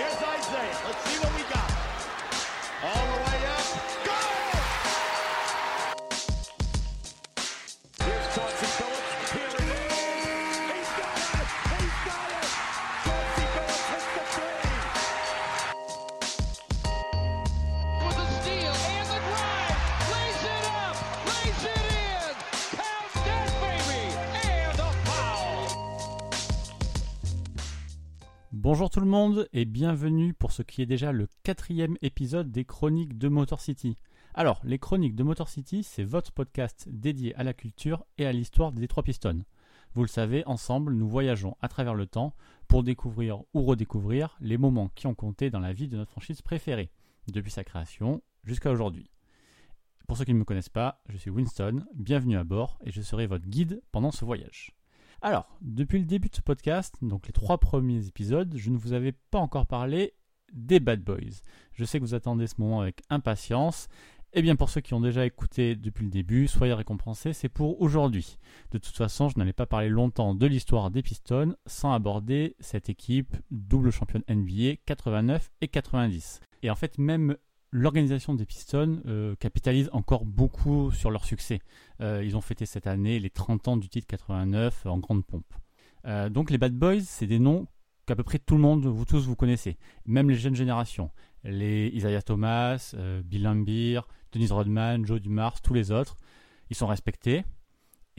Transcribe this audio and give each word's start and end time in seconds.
Here's 0.00 0.14
Isaiah. 0.14 0.78
Let's 0.86 1.10
see 1.10 1.18
what 1.20 1.29
monde 29.10 29.48
et 29.52 29.64
bienvenue 29.64 30.32
pour 30.32 30.52
ce 30.52 30.62
qui 30.62 30.82
est 30.82 30.86
déjà 30.86 31.10
le 31.10 31.26
quatrième 31.42 31.96
épisode 32.00 32.52
des 32.52 32.64
Chroniques 32.64 33.18
de 33.18 33.28
Motor 33.28 33.60
City. 33.60 33.96
Alors, 34.34 34.60
les 34.62 34.78
Chroniques 34.78 35.16
de 35.16 35.24
Motor 35.24 35.48
City, 35.48 35.82
c'est 35.82 36.04
votre 36.04 36.30
podcast 36.30 36.88
dédié 36.88 37.34
à 37.34 37.42
la 37.42 37.52
culture 37.52 38.06
et 38.18 38.26
à 38.26 38.32
l'histoire 38.32 38.70
des 38.70 38.86
Trois 38.86 39.02
Pistons. 39.02 39.44
Vous 39.94 40.02
le 40.02 40.08
savez, 40.08 40.46
ensemble, 40.46 40.94
nous 40.94 41.08
voyageons 41.08 41.56
à 41.60 41.66
travers 41.66 41.94
le 41.94 42.06
temps 42.06 42.36
pour 42.68 42.84
découvrir 42.84 43.40
ou 43.52 43.64
redécouvrir 43.64 44.36
les 44.40 44.58
moments 44.58 44.92
qui 44.94 45.08
ont 45.08 45.14
compté 45.16 45.50
dans 45.50 45.58
la 45.58 45.72
vie 45.72 45.88
de 45.88 45.96
notre 45.96 46.12
franchise 46.12 46.40
préférée, 46.40 46.92
depuis 47.26 47.50
sa 47.50 47.64
création 47.64 48.22
jusqu'à 48.44 48.70
aujourd'hui. 48.70 49.10
Pour 50.06 50.16
ceux 50.18 50.24
qui 50.24 50.34
ne 50.34 50.38
me 50.38 50.44
connaissent 50.44 50.68
pas, 50.68 51.02
je 51.08 51.16
suis 51.16 51.30
Winston, 51.30 51.84
bienvenue 51.96 52.36
à 52.36 52.44
bord 52.44 52.78
et 52.84 52.92
je 52.92 53.02
serai 53.02 53.26
votre 53.26 53.48
guide 53.48 53.82
pendant 53.90 54.12
ce 54.12 54.24
voyage. 54.24 54.79
Alors, 55.22 55.46
depuis 55.60 55.98
le 55.98 56.06
début 56.06 56.28
de 56.28 56.36
ce 56.36 56.40
podcast, 56.40 56.94
donc 57.02 57.26
les 57.26 57.32
trois 57.32 57.58
premiers 57.58 58.06
épisodes, 58.06 58.54
je 58.56 58.70
ne 58.70 58.78
vous 58.78 58.94
avais 58.94 59.12
pas 59.12 59.38
encore 59.38 59.66
parlé 59.66 60.14
des 60.52 60.80
Bad 60.80 61.02
Boys. 61.02 61.42
Je 61.72 61.84
sais 61.84 61.98
que 61.98 62.04
vous 62.04 62.14
attendez 62.14 62.46
ce 62.46 62.54
moment 62.58 62.80
avec 62.80 63.02
impatience. 63.10 63.88
Eh 64.32 64.42
bien, 64.42 64.56
pour 64.56 64.70
ceux 64.70 64.80
qui 64.80 64.94
ont 64.94 65.00
déjà 65.00 65.26
écouté 65.26 65.74
depuis 65.74 66.04
le 66.04 66.10
début, 66.10 66.46
soyez 66.46 66.72
récompensés, 66.72 67.32
c'est 67.32 67.48
pour 67.48 67.82
aujourd'hui. 67.82 68.38
De 68.70 68.78
toute 68.78 68.96
façon, 68.96 69.28
je 69.28 69.36
n'allais 69.38 69.52
pas 69.52 69.66
parler 69.66 69.88
longtemps 69.88 70.34
de 70.34 70.46
l'histoire 70.46 70.90
des 70.90 71.02
Pistons 71.02 71.56
sans 71.66 71.92
aborder 71.92 72.54
cette 72.60 72.88
équipe 72.88 73.36
double 73.50 73.90
championne 73.90 74.22
NBA 74.28 74.76
89 74.86 75.50
et 75.60 75.68
90. 75.68 76.40
Et 76.62 76.70
en 76.70 76.76
fait, 76.76 76.96
même 76.96 77.36
l'organisation 77.72 78.34
des 78.34 78.46
Pistons 78.46 79.00
euh, 79.06 79.34
capitalise 79.36 79.88
encore 79.92 80.24
beaucoup 80.24 80.90
sur 80.90 81.10
leur 81.10 81.24
succès. 81.24 81.60
Euh, 82.00 82.22
ils 82.24 82.36
ont 82.36 82.40
fêté 82.40 82.66
cette 82.66 82.86
année 82.86 83.18
les 83.18 83.30
30 83.30 83.68
ans 83.68 83.76
du 83.76 83.88
titre 83.88 84.06
89 84.08 84.86
en 84.86 84.98
grande 84.98 85.24
pompe. 85.24 85.52
Euh, 86.06 86.28
donc 86.28 86.50
les 86.50 86.58
Bad 86.58 86.72
Boys, 86.72 87.02
c'est 87.02 87.26
des 87.26 87.38
noms 87.38 87.66
qu'à 88.06 88.16
peu 88.16 88.22
près 88.22 88.38
tout 88.38 88.54
le 88.54 88.60
monde, 88.60 88.86
vous 88.86 89.04
tous, 89.04 89.26
vous 89.26 89.36
connaissez. 89.36 89.76
Même 90.06 90.30
les 90.30 90.36
jeunes 90.36 90.56
générations. 90.56 91.10
Les 91.44 91.88
Isaiah 91.94 92.22
Thomas, 92.22 92.94
Bill 93.24 93.42
Laimbeer, 93.42 94.06
Dennis 94.32 94.50
Rodman, 94.50 95.06
Joe 95.06 95.20
Dumars, 95.20 95.60
tous 95.62 95.74
les 95.74 95.90
autres. 95.90 96.16
Ils 96.70 96.76
sont 96.76 96.86
respectés 96.86 97.44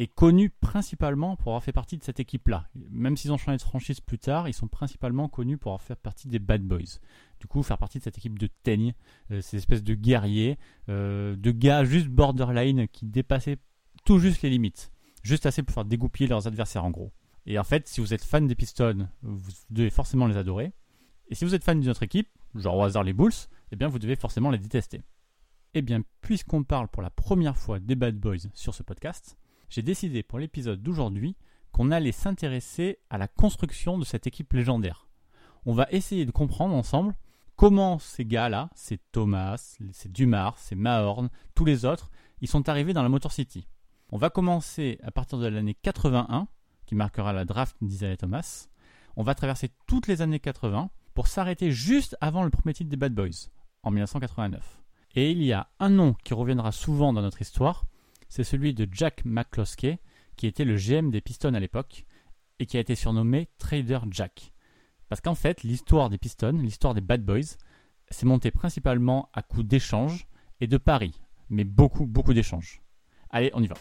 et 0.01 0.07
connus 0.07 0.49
principalement 0.49 1.35
pour 1.35 1.49
avoir 1.49 1.63
fait 1.63 1.71
partie 1.71 1.95
de 1.95 2.03
cette 2.03 2.19
équipe-là. 2.19 2.67
Même 2.89 3.15
s'ils 3.15 3.31
ont 3.31 3.37
changé 3.37 3.57
de 3.57 3.61
franchise 3.61 3.99
plus 3.99 4.17
tard, 4.17 4.49
ils 4.49 4.53
sont 4.53 4.67
principalement 4.67 5.29
connus 5.29 5.59
pour 5.59 5.73
avoir 5.73 5.83
fait 5.83 5.93
partie 5.93 6.27
des 6.27 6.39
Bad 6.39 6.63
Boys. 6.63 6.97
Du 7.39 7.45
coup, 7.45 7.61
faire 7.61 7.77
partie 7.77 7.99
de 7.99 8.03
cette 8.03 8.17
équipe 8.17 8.39
de 8.39 8.49
teigne, 8.63 8.95
euh, 9.29 9.41
ces 9.41 9.57
espèces 9.57 9.83
de 9.83 9.93
guerriers, 9.93 10.57
euh, 10.89 11.35
de 11.35 11.51
gars 11.51 11.83
juste 11.83 12.07
borderline 12.07 12.87
qui 12.87 13.05
dépassaient 13.05 13.59
tout 14.03 14.17
juste 14.17 14.41
les 14.41 14.49
limites. 14.49 14.91
Juste 15.21 15.45
assez 15.45 15.61
pour 15.61 15.75
faire 15.75 15.85
dégoupiller 15.85 16.27
leurs 16.27 16.47
adversaires 16.47 16.83
en 16.83 16.89
gros. 16.89 17.11
Et 17.45 17.59
en 17.59 17.63
fait, 17.63 17.87
si 17.87 18.01
vous 18.01 18.11
êtes 18.11 18.23
fan 18.23 18.47
des 18.47 18.55
Pistons, 18.55 19.07
vous 19.21 19.51
devez 19.69 19.91
forcément 19.91 20.25
les 20.25 20.35
adorer. 20.35 20.73
Et 21.29 21.35
si 21.35 21.45
vous 21.45 21.53
êtes 21.53 21.63
fan 21.63 21.79
d'une 21.79 21.91
autre 21.91 22.01
équipe, 22.01 22.29
genre 22.55 22.75
au 22.75 22.81
hasard 22.81 23.03
les 23.03 23.13
Bulls, 23.13 23.29
eh 23.71 23.75
bien 23.75 23.87
vous 23.87 23.99
devez 23.99 24.15
forcément 24.15 24.49
les 24.49 24.57
détester. 24.57 25.03
Eh 25.75 25.83
bien, 25.83 26.01
puisqu'on 26.21 26.63
parle 26.63 26.87
pour 26.87 27.03
la 27.03 27.11
première 27.11 27.55
fois 27.55 27.79
des 27.79 27.93
Bad 27.93 28.17
Boys 28.17 28.49
sur 28.55 28.73
ce 28.73 28.81
podcast, 28.81 29.37
j'ai 29.71 29.81
décidé 29.81 30.21
pour 30.21 30.37
l'épisode 30.37 30.83
d'aujourd'hui 30.83 31.35
qu'on 31.71 31.91
allait 31.91 32.11
s'intéresser 32.11 32.99
à 33.09 33.17
la 33.17 33.29
construction 33.29 33.97
de 33.97 34.03
cette 34.03 34.27
équipe 34.27 34.51
légendaire. 34.51 35.07
On 35.65 35.73
va 35.73 35.87
essayer 35.91 36.25
de 36.25 36.31
comprendre 36.31 36.75
ensemble 36.75 37.15
comment 37.55 37.97
ces 37.97 38.25
gars-là, 38.25 38.69
c'est 38.75 38.99
Thomas, 39.13 39.77
c'est 39.93 40.11
Dumars, 40.11 40.57
c'est 40.57 40.75
Mahorn, 40.75 41.29
tous 41.55 41.63
les 41.63 41.85
autres, 41.85 42.11
ils 42.41 42.49
sont 42.49 42.67
arrivés 42.67 42.91
dans 42.91 43.01
la 43.01 43.09
Motor 43.09 43.31
City. 43.31 43.65
On 44.09 44.17
va 44.17 44.29
commencer 44.29 44.99
à 45.03 45.11
partir 45.11 45.39
de 45.39 45.47
l'année 45.47 45.77
81, 45.81 46.49
qui 46.85 46.95
marquera 46.95 47.31
la 47.31 47.45
draft 47.45 47.77
d'Isaiah 47.81 48.17
Thomas. 48.17 48.67
On 49.15 49.23
va 49.23 49.35
traverser 49.35 49.69
toutes 49.87 50.07
les 50.07 50.21
années 50.21 50.41
80 50.41 50.89
pour 51.13 51.27
s'arrêter 51.27 51.71
juste 51.71 52.17
avant 52.19 52.43
le 52.43 52.49
premier 52.49 52.73
titre 52.73 52.89
des 52.89 52.97
Bad 52.97 53.13
Boys, 53.13 53.47
en 53.83 53.91
1989. 53.91 54.81
Et 55.15 55.31
il 55.31 55.41
y 55.41 55.53
a 55.53 55.69
un 55.79 55.89
nom 55.89 56.13
qui 56.25 56.33
reviendra 56.33 56.73
souvent 56.73 57.13
dans 57.13 57.21
notre 57.21 57.41
histoire, 57.41 57.85
c'est 58.31 58.45
celui 58.45 58.73
de 58.73 58.87
Jack 58.89 59.25
McCloskey, 59.25 59.99
qui 60.37 60.47
était 60.47 60.63
le 60.63 60.77
GM 60.77 61.11
des 61.11 61.19
Pistons 61.19 61.53
à 61.53 61.59
l'époque, 61.59 62.05
et 62.59 62.65
qui 62.65 62.77
a 62.77 62.79
été 62.79 62.95
surnommé 62.95 63.49
Trader 63.57 63.99
Jack. 64.09 64.53
Parce 65.09 65.19
qu'en 65.19 65.35
fait, 65.35 65.63
l'histoire 65.63 66.09
des 66.09 66.17
Pistons, 66.17 66.53
l'histoire 66.53 66.93
des 66.93 67.01
Bad 67.01 67.25
Boys, 67.25 67.57
s'est 68.09 68.25
montée 68.25 68.51
principalement 68.51 69.29
à 69.33 69.41
coups 69.41 69.65
d'échanges 69.65 70.27
et 70.61 70.67
de 70.67 70.77
paris, 70.77 71.19
mais 71.49 71.65
beaucoup, 71.65 72.05
beaucoup 72.05 72.33
d'échanges. 72.33 72.81
Allez, 73.31 73.51
on 73.53 73.61
y 73.61 73.67
va. 73.67 73.75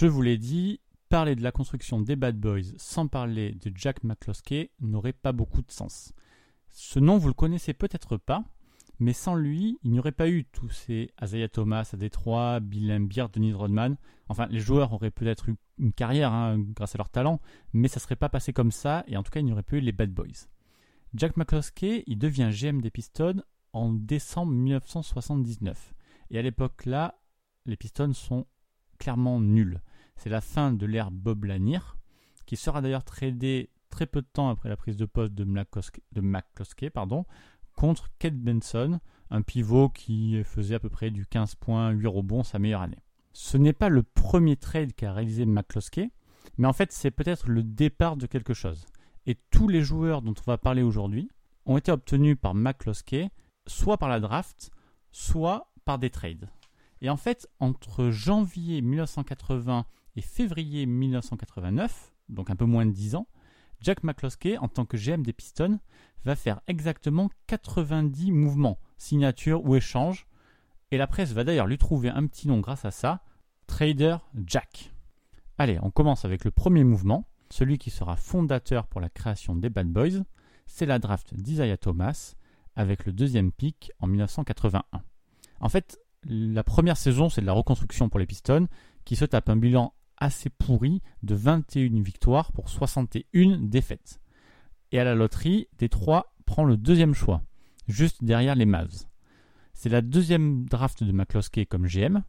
Je 0.00 0.06
vous 0.06 0.22
l'ai 0.22 0.38
dit, 0.38 0.80
parler 1.10 1.36
de 1.36 1.42
la 1.42 1.52
construction 1.52 2.00
des 2.00 2.16
Bad 2.16 2.40
Boys 2.40 2.72
sans 2.78 3.06
parler 3.06 3.52
de 3.52 3.70
Jack 3.74 4.02
McCloskey 4.02 4.70
n'aurait 4.80 5.12
pas 5.12 5.32
beaucoup 5.32 5.60
de 5.60 5.70
sens. 5.70 6.14
Ce 6.70 6.98
nom, 6.98 7.18
vous 7.18 7.28
le 7.28 7.34
connaissez 7.34 7.74
peut-être 7.74 8.16
pas, 8.16 8.42
mais 8.98 9.12
sans 9.12 9.34
lui, 9.34 9.78
il 9.82 9.90
n'y 9.90 9.98
aurait 9.98 10.10
pas 10.10 10.30
eu 10.30 10.46
tous 10.46 10.70
ces 10.70 11.10
Isaiah 11.22 11.50
Thomas 11.50 11.86
à 11.92 11.98
Détroit, 11.98 12.60
Bill 12.60 12.86
Laimbeer, 12.86 13.28
Dennis 13.28 13.52
Rodman. 13.52 13.98
Enfin, 14.30 14.46
les 14.48 14.60
joueurs 14.60 14.94
auraient 14.94 15.10
peut-être 15.10 15.50
eu 15.50 15.56
une 15.76 15.92
carrière 15.92 16.32
hein, 16.32 16.58
grâce 16.58 16.94
à 16.94 16.98
leur 16.98 17.10
talent, 17.10 17.38
mais 17.74 17.88
ça 17.88 18.00
ne 18.00 18.04
serait 18.04 18.16
pas 18.16 18.30
passé 18.30 18.54
comme 18.54 18.72
ça, 18.72 19.04
et 19.06 19.18
en 19.18 19.22
tout 19.22 19.30
cas, 19.30 19.40
il 19.40 19.44
n'y 19.44 19.52
aurait 19.52 19.62
pas 19.62 19.76
eu 19.76 19.80
les 19.80 19.92
Bad 19.92 20.14
Boys. 20.14 20.48
Jack 21.12 21.36
McCloskey, 21.36 22.04
il 22.06 22.16
devient 22.16 22.48
GM 22.50 22.80
des 22.80 22.90
Pistons 22.90 23.42
en 23.74 23.92
décembre 23.92 24.52
1979. 24.52 25.92
Et 26.30 26.38
à 26.38 26.42
l'époque-là, 26.42 27.20
les 27.66 27.76
Pistons 27.76 28.14
sont 28.14 28.46
clairement 28.98 29.40
nuls. 29.40 29.80
C'est 30.16 30.30
la 30.30 30.40
fin 30.40 30.72
de 30.72 30.86
l'ère 30.86 31.10
Bob 31.10 31.44
Lanier, 31.44 31.80
qui 32.46 32.56
sera 32.56 32.80
d'ailleurs 32.80 33.04
tradé 33.04 33.70
très 33.90 34.06
peu 34.06 34.22
de 34.22 34.26
temps 34.32 34.48
après 34.48 34.68
la 34.68 34.76
prise 34.76 34.96
de 34.96 35.04
poste 35.06 35.34
de 35.34 35.44
McCloskey, 36.20 36.90
pardon, 36.90 37.24
contre 37.74 38.10
Kate 38.18 38.36
Benson, 38.36 39.00
un 39.30 39.42
pivot 39.42 39.88
qui 39.88 40.42
faisait 40.44 40.74
à 40.74 40.80
peu 40.80 40.90
près 40.90 41.10
du 41.10 41.26
15 41.26 41.54
points, 41.56 41.90
8 41.90 42.06
rebonds 42.06 42.42
sa 42.42 42.58
meilleure 42.58 42.82
année. 42.82 42.98
Ce 43.32 43.56
n'est 43.56 43.72
pas 43.72 43.88
le 43.88 44.02
premier 44.02 44.56
trade 44.56 44.92
qu'a 44.94 45.12
réalisé 45.12 45.46
McCloskey, 45.46 46.10
mais 46.58 46.66
en 46.66 46.72
fait 46.72 46.92
c'est 46.92 47.10
peut-être 47.10 47.48
le 47.48 47.62
départ 47.62 48.16
de 48.16 48.26
quelque 48.26 48.54
chose. 48.54 48.86
Et 49.26 49.36
tous 49.50 49.68
les 49.68 49.82
joueurs 49.82 50.22
dont 50.22 50.34
on 50.36 50.50
va 50.50 50.58
parler 50.58 50.82
aujourd'hui 50.82 51.30
ont 51.66 51.76
été 51.76 51.92
obtenus 51.92 52.36
par 52.40 52.54
McCloskey, 52.54 53.30
soit 53.66 53.98
par 53.98 54.08
la 54.08 54.20
draft, 54.20 54.70
soit 55.12 55.72
par 55.84 55.98
des 55.98 56.10
trades. 56.10 56.48
Et 57.02 57.08
en 57.08 57.16
fait, 57.16 57.48
entre 57.60 58.10
janvier 58.10 58.82
1980 58.82 59.86
et 60.16 60.22
février 60.22 60.86
1989, 60.86 62.12
donc 62.28 62.50
un 62.50 62.56
peu 62.56 62.64
moins 62.64 62.86
de 62.86 62.92
10 62.92 63.14
ans, 63.16 63.26
Jack 63.80 64.02
McCloskey, 64.02 64.58
en 64.58 64.68
tant 64.68 64.84
que 64.84 64.96
GM 64.96 65.22
des 65.22 65.32
Pistons, 65.32 65.78
va 66.24 66.36
faire 66.36 66.60
exactement 66.66 67.30
90 67.46 68.30
mouvements, 68.32 68.78
signatures 68.98 69.64
ou 69.64 69.74
échanges, 69.74 70.26
et 70.90 70.98
la 70.98 71.06
presse 71.06 71.32
va 71.32 71.44
d'ailleurs 71.44 71.66
lui 71.66 71.78
trouver 71.78 72.10
un 72.10 72.26
petit 72.26 72.48
nom 72.48 72.60
grâce 72.60 72.84
à 72.84 72.90
ça, 72.90 73.22
Trader 73.66 74.16
Jack. 74.46 74.92
Allez, 75.56 75.78
on 75.82 75.90
commence 75.90 76.24
avec 76.24 76.44
le 76.44 76.50
premier 76.50 76.84
mouvement, 76.84 77.26
celui 77.50 77.78
qui 77.78 77.90
sera 77.90 78.16
fondateur 78.16 78.86
pour 78.86 79.00
la 79.00 79.08
création 79.08 79.54
des 79.54 79.70
Bad 79.70 79.88
Boys, 79.88 80.22
c'est 80.66 80.86
la 80.86 80.98
draft 80.98 81.34
d'Isaiah 81.34 81.76
Thomas, 81.76 82.34
avec 82.76 83.06
le 83.06 83.12
deuxième 83.12 83.52
pick 83.52 83.92
en 83.98 84.06
1981. 84.06 84.84
En 85.60 85.68
fait, 85.68 85.98
la 86.24 86.64
première 86.64 86.96
saison, 86.96 87.28
c'est 87.28 87.40
de 87.40 87.46
la 87.46 87.52
reconstruction 87.52 88.08
pour 88.08 88.20
les 88.20 88.26
Pistons, 88.26 88.68
qui 89.04 89.16
se 89.16 89.24
tapent 89.24 89.48
un 89.48 89.56
bilan 89.56 89.94
assez 90.20 90.50
pourri 90.50 91.02
de 91.22 91.34
21 91.34 92.02
victoires 92.02 92.52
pour 92.52 92.68
61 92.68 93.58
défaites. 93.58 94.20
Et 94.92 94.98
à 94.98 95.04
la 95.04 95.14
loterie, 95.14 95.68
Détroit 95.78 96.32
prend 96.46 96.64
le 96.64 96.76
deuxième 96.76 97.14
choix, 97.14 97.42
juste 97.88 98.22
derrière 98.22 98.54
les 98.54 98.66
Mavs. 98.66 99.06
C'est 99.72 99.88
la 99.88 100.02
deuxième 100.02 100.66
draft 100.66 101.02
de 101.02 101.12
McCloskey 101.12 101.66
comme 101.66 101.86
GM, 101.86 102.22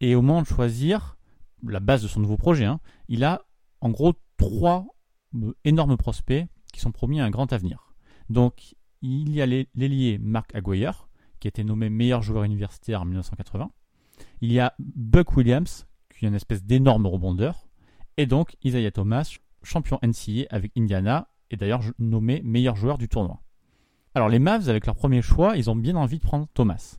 et 0.00 0.14
au 0.14 0.22
moment 0.22 0.42
de 0.42 0.46
choisir 0.46 1.16
la 1.62 1.80
base 1.80 2.02
de 2.02 2.08
son 2.08 2.20
nouveau 2.20 2.36
projet, 2.36 2.64
hein, 2.64 2.80
il 3.08 3.24
a 3.24 3.42
en 3.80 3.90
gros 3.90 4.14
trois 4.36 4.86
euh, 5.34 5.52
énormes 5.64 5.96
prospects 5.96 6.46
qui 6.72 6.80
sont 6.80 6.92
promis 6.92 7.20
un 7.20 7.30
grand 7.30 7.52
avenir. 7.52 7.94
Donc, 8.28 8.74
il 9.02 9.34
y 9.34 9.42
a 9.42 9.46
l'ailier 9.46 10.18
Mark 10.18 10.54
Aguirre, 10.54 11.08
qui 11.38 11.48
a 11.48 11.50
été 11.50 11.64
nommé 11.64 11.90
meilleur 11.90 12.22
joueur 12.22 12.44
universitaire 12.44 13.02
en 13.02 13.04
1980. 13.04 13.70
Il 14.40 14.52
y 14.52 14.60
a 14.60 14.74
Buck 14.78 15.36
Williams, 15.36 15.86
est 16.24 16.28
une 16.28 16.34
espèce 16.34 16.64
d'énorme 16.64 17.06
rebondeur. 17.06 17.68
Et 18.16 18.26
donc 18.26 18.56
Isaiah 18.64 18.90
Thomas, 18.90 19.36
champion 19.62 19.98
NCAA 20.02 20.46
avec 20.50 20.72
Indiana, 20.76 21.28
et 21.50 21.56
d'ailleurs 21.56 21.82
nommé 21.98 22.40
meilleur 22.42 22.76
joueur 22.76 22.98
du 22.98 23.08
tournoi. 23.08 23.42
Alors 24.14 24.28
les 24.28 24.38
Mavs, 24.38 24.68
avec 24.68 24.86
leur 24.86 24.96
premier 24.96 25.20
choix, 25.20 25.56
ils 25.56 25.68
ont 25.68 25.76
bien 25.76 25.96
envie 25.96 26.18
de 26.18 26.22
prendre 26.22 26.48
Thomas. 26.54 26.96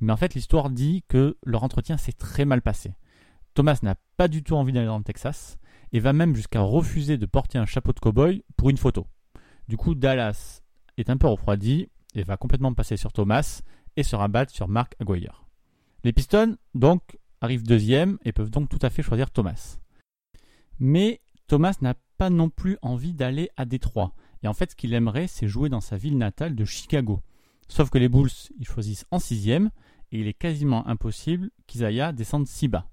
Mais 0.00 0.12
en 0.12 0.16
fait, 0.16 0.34
l'histoire 0.34 0.70
dit 0.70 1.04
que 1.08 1.38
leur 1.44 1.64
entretien 1.64 1.96
s'est 1.96 2.12
très 2.12 2.44
mal 2.44 2.62
passé. 2.62 2.92
Thomas 3.54 3.78
n'a 3.82 3.96
pas 4.16 4.28
du 4.28 4.42
tout 4.42 4.54
envie 4.54 4.72
d'aller 4.72 4.86
dans 4.86 4.98
le 4.98 5.04
Texas, 5.04 5.58
et 5.92 6.00
va 6.00 6.12
même 6.12 6.34
jusqu'à 6.34 6.60
refuser 6.60 7.18
de 7.18 7.26
porter 7.26 7.58
un 7.58 7.66
chapeau 7.66 7.92
de 7.92 8.00
cow-boy 8.00 8.42
pour 8.56 8.70
une 8.70 8.76
photo. 8.76 9.06
Du 9.68 9.76
coup, 9.76 9.94
Dallas 9.94 10.62
est 10.96 11.10
un 11.10 11.16
peu 11.16 11.26
refroidi 11.26 11.88
et 12.14 12.22
va 12.22 12.36
complètement 12.36 12.74
passer 12.74 12.96
sur 12.96 13.12
Thomas 13.12 13.62
et 13.96 14.02
se 14.02 14.16
rabattre 14.16 14.52
sur 14.52 14.68
Mark 14.68 14.94
Aguirre. 15.00 15.46
Les 16.04 16.12
Pistons, 16.12 16.56
donc, 16.74 17.18
arrivent 17.40 17.62
deuxième 17.62 18.18
et 18.24 18.32
peuvent 18.32 18.50
donc 18.50 18.68
tout 18.68 18.78
à 18.82 18.90
fait 18.90 19.02
choisir 19.02 19.30
Thomas. 19.30 19.78
Mais 20.78 21.20
Thomas 21.46 21.76
n'a 21.80 21.94
pas 22.16 22.30
non 22.30 22.50
plus 22.50 22.78
envie 22.82 23.12
d'aller 23.12 23.50
à 23.56 23.64
Détroit. 23.64 24.14
Et 24.42 24.48
en 24.48 24.54
fait, 24.54 24.70
ce 24.72 24.76
qu'il 24.76 24.94
aimerait, 24.94 25.26
c'est 25.26 25.48
jouer 25.48 25.68
dans 25.68 25.80
sa 25.80 25.96
ville 25.96 26.18
natale 26.18 26.54
de 26.54 26.64
Chicago. 26.64 27.20
Sauf 27.68 27.90
que 27.90 27.98
les 27.98 28.08
Bulls, 28.08 28.30
ils 28.58 28.66
choisissent 28.66 29.06
en 29.10 29.18
sixième, 29.18 29.70
et 30.12 30.20
il 30.20 30.26
est 30.26 30.34
quasiment 30.34 30.86
impossible 30.88 31.50
qu'Isaiah 31.66 32.12
descende 32.12 32.46
si 32.46 32.68
bas. 32.68 32.88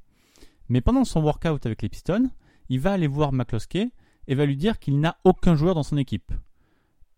Mais 0.69 0.81
pendant 0.81 1.05
son 1.05 1.21
workout 1.21 1.65
avec 1.65 1.81
les 1.81 1.89
Pistons, 1.89 2.29
il 2.69 2.79
va 2.79 2.93
aller 2.93 3.07
voir 3.07 3.31
McCloskey 3.31 3.91
et 4.27 4.35
va 4.35 4.45
lui 4.45 4.57
dire 4.57 4.79
qu'il 4.79 4.99
n'a 4.99 5.17
aucun 5.23 5.55
joueur 5.55 5.73
dans 5.73 5.83
son 5.83 5.97
équipe. 5.97 6.31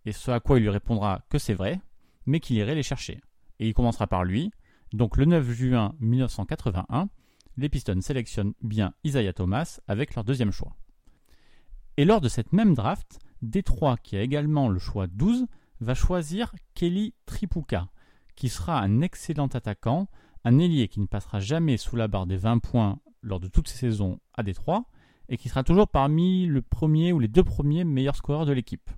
Et 0.06 0.12
ce 0.12 0.31
à 0.31 0.40
quoi 0.40 0.58
il 0.58 0.62
lui 0.62 0.70
répondra 0.70 1.26
que 1.30 1.38
c'est 1.38 1.54
vrai, 1.54 1.81
mais 2.26 2.40
qu'il 2.40 2.58
irait 2.58 2.76
les 2.76 2.84
chercher. 2.84 3.20
Et 3.60 3.68
il 3.68 3.74
commencera 3.74 4.08
par 4.08 4.24
lui. 4.24 4.52
Donc 4.94 5.18
le 5.18 5.26
9 5.26 5.50
juin 5.52 5.96
1981, 6.00 7.10
les 7.58 7.70
Pistons 7.70 8.02
sélectionnent 8.02 8.54
bien 8.62 8.94
Isaiah 9.04 9.34
Thomas 9.34 9.80
avec 9.88 10.16
leur 10.16 10.24
deuxième 10.24 10.52
choix. 10.52 10.76
Et 11.98 12.06
lors 12.06 12.22
de 12.22 12.30
cette 12.30 12.54
même 12.54 12.74
draft, 12.74 13.20
Détroit, 13.42 13.98
qui 13.98 14.16
a 14.16 14.22
également 14.22 14.70
le 14.70 14.80
choix 14.80 15.08
12, 15.08 15.46
va 15.82 15.94
choisir 15.94 16.54
Kelly 16.74 17.14
Tripuka, 17.26 17.90
qui 18.36 18.50
sera 18.50 18.80
un 18.80 19.02
excellent 19.02 19.48
attaquant, 19.48 20.08
un 20.44 20.60
ailier 20.60 20.88
qui 20.88 21.00
ne 21.00 21.06
passera 21.06 21.40
jamais 21.40 21.78
sous 21.78 21.96
la 21.96 22.08
barre 22.08 22.26
des 22.26 22.38
20 22.38 22.60
points 22.60 23.00
lors 23.22 23.40
de 23.40 23.48
toutes 23.48 23.68
ses 23.68 23.78
saisons 23.78 24.20
à 24.34 24.44
Détroit, 24.44 24.86
et 25.28 25.38
qui 25.38 25.50
sera 25.50 25.64
toujours 25.64 25.88
parmi 25.88 26.46
le 26.46 26.62
premier 26.62 27.14
ou 27.14 27.20
les 27.20 27.28
deux 27.28 27.44
premiers 27.44 27.84
meilleurs 27.84 28.16
scoreurs 28.16 28.46
de 28.46 28.54
l'équipe. 28.54 28.90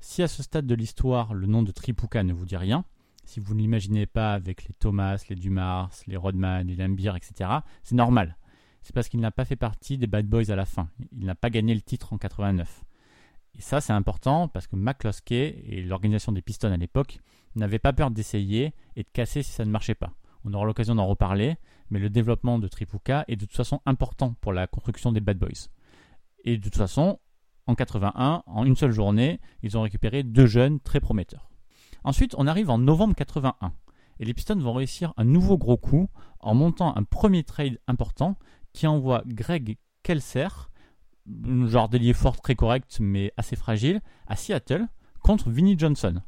Si 0.00 0.22
à 0.22 0.28
ce 0.28 0.42
stade 0.42 0.66
de 0.66 0.74
l'histoire 0.74 1.34
le 1.34 1.46
nom 1.46 1.62
de 1.62 1.70
Tripuka 1.70 2.22
ne 2.22 2.32
vous 2.32 2.46
dit 2.46 2.56
rien, 2.56 2.84
si 3.30 3.38
vous 3.38 3.54
ne 3.54 3.60
l'imaginez 3.60 4.06
pas 4.06 4.32
avec 4.32 4.66
les 4.66 4.74
Thomas, 4.74 5.24
les 5.28 5.36
Dumars, 5.36 5.92
les 6.08 6.16
Rodman, 6.16 6.66
les 6.66 6.74
Lambier, 6.74 7.12
etc., 7.14 7.48
c'est 7.84 7.94
normal. 7.94 8.36
C'est 8.82 8.92
parce 8.92 9.08
qu'il 9.08 9.20
n'a 9.20 9.30
pas 9.30 9.44
fait 9.44 9.54
partie 9.54 9.98
des 9.98 10.08
Bad 10.08 10.26
Boys 10.26 10.50
à 10.50 10.56
la 10.56 10.64
fin. 10.64 10.88
Il 11.12 11.26
n'a 11.26 11.36
pas 11.36 11.48
gagné 11.48 11.72
le 11.72 11.80
titre 11.80 12.12
en 12.12 12.18
89. 12.18 12.82
Et 13.56 13.60
ça, 13.60 13.80
c'est 13.80 13.92
important 13.92 14.48
parce 14.48 14.66
que 14.66 14.74
McCloskey 14.74 15.62
et 15.64 15.82
l'organisation 15.82 16.32
des 16.32 16.42
Pistons 16.42 16.72
à 16.72 16.76
l'époque 16.76 17.20
n'avaient 17.54 17.78
pas 17.78 17.92
peur 17.92 18.10
d'essayer 18.10 18.74
et 18.96 19.04
de 19.04 19.08
casser 19.12 19.44
si 19.44 19.52
ça 19.52 19.64
ne 19.64 19.70
marchait 19.70 19.94
pas. 19.94 20.12
On 20.44 20.52
aura 20.52 20.66
l'occasion 20.66 20.96
d'en 20.96 21.06
reparler, 21.06 21.56
mais 21.90 22.00
le 22.00 22.10
développement 22.10 22.58
de 22.58 22.66
Tripuka 22.66 23.24
est 23.28 23.36
de 23.36 23.44
toute 23.44 23.56
façon 23.56 23.80
important 23.86 24.34
pour 24.40 24.52
la 24.52 24.66
construction 24.66 25.12
des 25.12 25.20
Bad 25.20 25.38
Boys. 25.38 25.68
Et 26.44 26.56
de 26.56 26.62
toute 26.64 26.76
façon, 26.76 27.20
en 27.68 27.76
81, 27.76 28.42
en 28.44 28.64
une 28.64 28.76
seule 28.76 28.90
journée, 28.90 29.38
ils 29.62 29.78
ont 29.78 29.82
récupéré 29.82 30.24
deux 30.24 30.46
jeunes 30.46 30.80
très 30.80 30.98
prometteurs. 30.98 31.49
Ensuite, 32.04 32.34
on 32.38 32.46
arrive 32.46 32.70
en 32.70 32.78
novembre 32.78 33.14
81 33.14 33.72
et 34.20 34.24
les 34.24 34.34
Pistons 34.34 34.58
vont 34.58 34.74
réussir 34.74 35.12
un 35.16 35.24
nouveau 35.24 35.58
gros 35.58 35.76
coup 35.76 36.08
en 36.40 36.54
montant 36.54 36.96
un 36.96 37.02
premier 37.02 37.42
trade 37.42 37.78
important 37.86 38.36
qui 38.72 38.86
envoie 38.86 39.22
Greg 39.26 39.78
Kelser, 40.02 40.48
genre 41.26 41.88
d'ailier 41.88 42.12
fort 42.12 42.40
très 42.40 42.54
correct 42.54 42.98
mais 43.00 43.32
assez 43.36 43.56
fragile, 43.56 44.00
à 44.26 44.36
Seattle 44.36 44.86
contre 45.22 45.50
Vinnie 45.50 45.78
Johnson. 45.78 46.20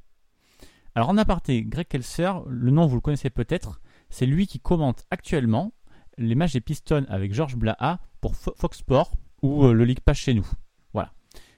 Alors 0.95 1.09
en 1.09 1.19
aparté, 1.19 1.65
Greg 1.65 1.89
Kelser, 1.89 2.33
le 2.47 2.71
nom 2.71 2.87
vous 2.87 2.97
le 2.97 3.01
connaissez 3.01 3.31
peut-être, 3.31 3.81
c'est 4.11 4.27
lui 4.27 4.47
qui 4.47 4.61
commente 4.61 5.05
actuellement 5.11 5.73
les 6.19 6.35
matchs 6.35 6.53
des 6.53 6.61
Pistons 6.61 7.07
avec 7.09 7.33
George 7.33 7.57
Blaha 7.57 8.01
pour 8.21 8.37
Fox 8.37 8.79
Sports 8.79 9.13
ou 9.43 9.65
euh, 9.65 9.73
le 9.73 9.85
League 9.85 10.01
Pass 10.01 10.19
chez 10.19 10.35
nous. 10.35 10.47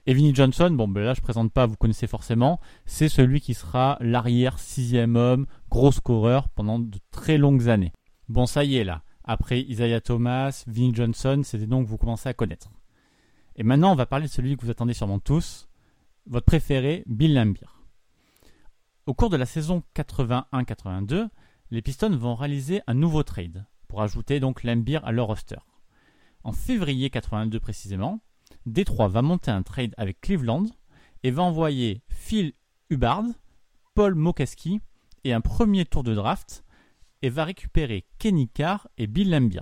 Et 0.07 0.13
Vinnie 0.13 0.35
Johnson, 0.35 0.69
bon 0.69 0.87
ben 0.87 1.03
là 1.03 1.15
je 1.15 1.21
présente 1.21 1.51
pas, 1.51 1.65
vous 1.65 1.77
connaissez 1.77 2.05
forcément, 2.05 2.59
c'est 2.85 3.09
celui 3.09 3.41
qui 3.41 3.55
sera 3.55 3.97
l'arrière 4.01 4.59
sixième 4.59 5.15
homme, 5.15 5.47
gros 5.71 5.91
scoreur 5.91 6.47
pendant 6.49 6.77
de 6.77 6.99
très 7.09 7.39
longues 7.39 7.69
années. 7.69 7.91
Bon 8.29 8.45
ça 8.45 8.63
y 8.63 8.77
est 8.77 8.83
là, 8.83 9.01
après 9.23 9.61
Isaiah 9.61 10.01
Thomas, 10.01 10.63
Vinnie 10.67 10.93
Johnson, 10.93 11.41
c'est 11.43 11.57
des 11.57 11.65
noms 11.65 11.83
que 11.83 11.89
vous 11.89 11.97
commencez 11.97 12.29
à 12.29 12.35
connaître. 12.35 12.69
Et 13.55 13.63
maintenant 13.63 13.93
on 13.93 13.95
va 13.95 14.05
parler 14.05 14.27
de 14.27 14.31
celui 14.31 14.55
que 14.55 14.61
vous 14.61 14.69
attendez 14.69 14.93
sûrement 14.93 15.17
tous, 15.17 15.67
votre 16.27 16.45
préféré, 16.45 17.03
Bill 17.07 17.33
Lambier. 17.33 17.67
Au 19.07 19.15
cours 19.15 19.31
de 19.31 19.37
la 19.37 19.47
saison 19.47 19.81
81-82, 19.95 21.29
les 21.71 21.81
Pistons 21.81 22.15
vont 22.15 22.35
réaliser 22.35 22.81
un 22.85 22.93
nouveau 22.93 23.23
trade 23.23 23.65
pour 23.87 24.03
ajouter 24.03 24.39
donc 24.39 24.63
Lambier 24.63 24.99
à 25.03 25.11
leur 25.11 25.27
roster. 25.27 25.57
En 26.43 26.51
février 26.51 27.09
82 27.09 27.59
précisément, 27.59 28.19
Détroit 28.65 29.07
va 29.07 29.21
monter 29.21 29.51
un 29.51 29.63
trade 29.63 29.93
avec 29.97 30.21
Cleveland 30.21 30.65
et 31.23 31.31
va 31.31 31.43
envoyer 31.43 32.01
Phil 32.09 32.53
Hubbard, 32.89 33.25
Paul 33.93 34.15
Mokeski 34.15 34.81
et 35.23 35.33
un 35.33 35.41
premier 35.41 35.85
tour 35.85 36.03
de 36.03 36.13
draft 36.13 36.63
et 37.21 37.29
va 37.29 37.43
récupérer 37.43 38.05
Kenny 38.19 38.47
Carr 38.47 38.87
et 38.97 39.07
Bill 39.07 39.29
Lambier. 39.29 39.61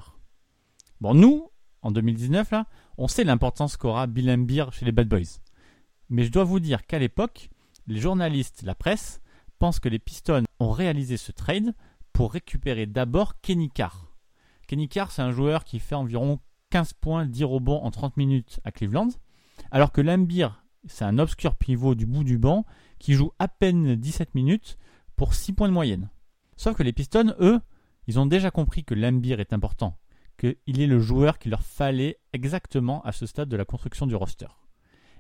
Bon, 1.01 1.13
nous, 1.13 1.50
en 1.81 1.91
2019, 1.91 2.51
là, 2.51 2.65
on 2.97 3.07
sait 3.07 3.23
l'importance 3.23 3.77
qu'aura 3.77 4.07
Bill 4.07 4.27
Lambier 4.27 4.65
chez 4.71 4.85
les 4.85 4.91
Bad 4.91 5.07
Boys. 5.07 5.39
Mais 6.09 6.23
je 6.23 6.31
dois 6.31 6.44
vous 6.44 6.59
dire 6.59 6.85
qu'à 6.85 6.99
l'époque, 6.99 7.49
les 7.88 7.99
journalistes, 7.99 8.63
la 8.63 8.75
presse, 8.75 9.21
pensent 9.59 9.79
que 9.79 9.89
les 9.89 9.99
Pistons 9.99 10.44
ont 10.59 10.71
réalisé 10.71 11.17
ce 11.17 11.31
trade 11.31 11.73
pour 12.13 12.33
récupérer 12.33 12.85
d'abord 12.85 13.39
Kenny 13.41 13.69
Carr. 13.69 14.13
Kenny 14.67 14.88
Carr, 14.88 15.11
c'est 15.11 15.21
un 15.21 15.31
joueur 15.31 15.63
qui 15.63 15.79
fait 15.79 15.95
environ 15.95 16.39
15 16.73 16.93
points, 16.93 17.27
10 17.27 17.43
rebonds 17.43 17.83
en 17.83 17.92
30 17.92 18.18
minutes 18.18 18.59
à 18.63 18.71
Cleveland, 18.71 19.09
alors 19.69 19.92
que 19.92 20.01
Lambir, 20.01 20.65
c'est 20.87 21.06
un 21.06 21.19
obscur 21.19 21.56
pivot 21.56 21.94
du 21.94 22.07
bout 22.07 22.23
du 22.23 22.39
banc 22.39 22.65
qui 22.97 23.13
joue 23.13 23.31
à 23.37 23.47
peine 23.47 23.95
17 23.95 24.33
minutes 24.33 24.80
pour 25.15 25.35
6 25.35 25.53
points 25.53 25.68
de 25.68 25.73
moyenne. 25.73 26.09
Sauf 26.56 26.75
que 26.75 26.81
les 26.81 26.92
Pistons, 26.92 27.35
eux, 27.39 27.59
ils 28.07 28.19
ont 28.19 28.25
déjà 28.25 28.49
compris 28.49 28.83
que 28.83 28.95
Lambir 28.95 29.39
est 29.39 29.53
important, 29.53 29.99
qu'il 30.39 30.81
est 30.81 30.87
le 30.87 30.99
joueur 30.99 31.37
qu'il 31.37 31.51
leur 31.51 31.61
fallait 31.61 32.18
exactement 32.33 33.03
à 33.03 33.11
ce 33.11 33.27
stade 33.27 33.49
de 33.49 33.56
la 33.56 33.65
construction 33.65 34.07
du 34.07 34.15
roster. 34.15 34.47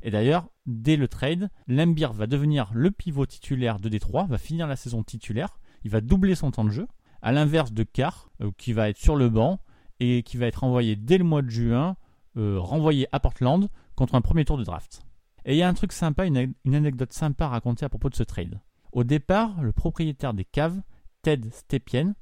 Et 0.01 0.09
d'ailleurs, 0.09 0.49
dès 0.65 0.95
le 0.95 1.07
trade, 1.07 1.51
Lambir 1.67 2.13
va 2.13 2.25
devenir 2.25 2.71
le 2.73 2.89
pivot 2.89 3.27
titulaire 3.27 3.79
de 3.79 3.89
Détroit, 3.89 4.25
va 4.25 4.39
finir 4.39 4.65
la 4.65 4.75
saison 4.75 5.03
titulaire, 5.03 5.59
il 5.83 5.91
va 5.91 6.01
doubler 6.01 6.33
son 6.33 6.49
temps 6.49 6.65
de 6.65 6.71
jeu, 6.71 6.87
à 7.21 7.31
l'inverse 7.31 7.73
de 7.73 7.83
Carr, 7.83 8.31
euh, 8.41 8.49
qui 8.57 8.73
va 8.73 8.89
être 8.89 8.97
sur 8.97 9.15
le 9.15 9.29
banc 9.29 9.59
et 10.03 10.23
qui 10.23 10.37
va 10.37 10.47
être 10.47 10.63
envoyé 10.63 10.95
dès 10.95 11.17
le 11.17 11.23
mois 11.23 11.41
de 11.41 11.49
juin, 11.49 11.95
euh, 12.37 12.59
renvoyé 12.59 13.07
à 13.11 13.19
Portland 13.19 13.69
contre 13.95 14.15
un 14.15 14.21
premier 14.21 14.45
tour 14.45 14.57
de 14.57 14.63
draft. 14.63 15.01
Et 15.45 15.53
il 15.53 15.57
y 15.57 15.61
a 15.61 15.67
un 15.67 15.73
truc 15.73 15.91
sympa, 15.91 16.25
une, 16.25 16.53
anecdote 16.73 17.13
sympa 17.13 17.45
à 17.45 17.49
raconter 17.49 17.85
à 17.85 17.89
propos 17.89 18.09
de 18.09 18.15
ce 18.15 18.23
trade. 18.23 18.59
Au 18.91 19.03
départ, 19.03 19.61
le 19.61 19.71
propriétaire 19.71 20.33
des 20.33 20.45
caves, 20.45 20.81
Ted 21.21 21.49
Stepien, 21.51 22.15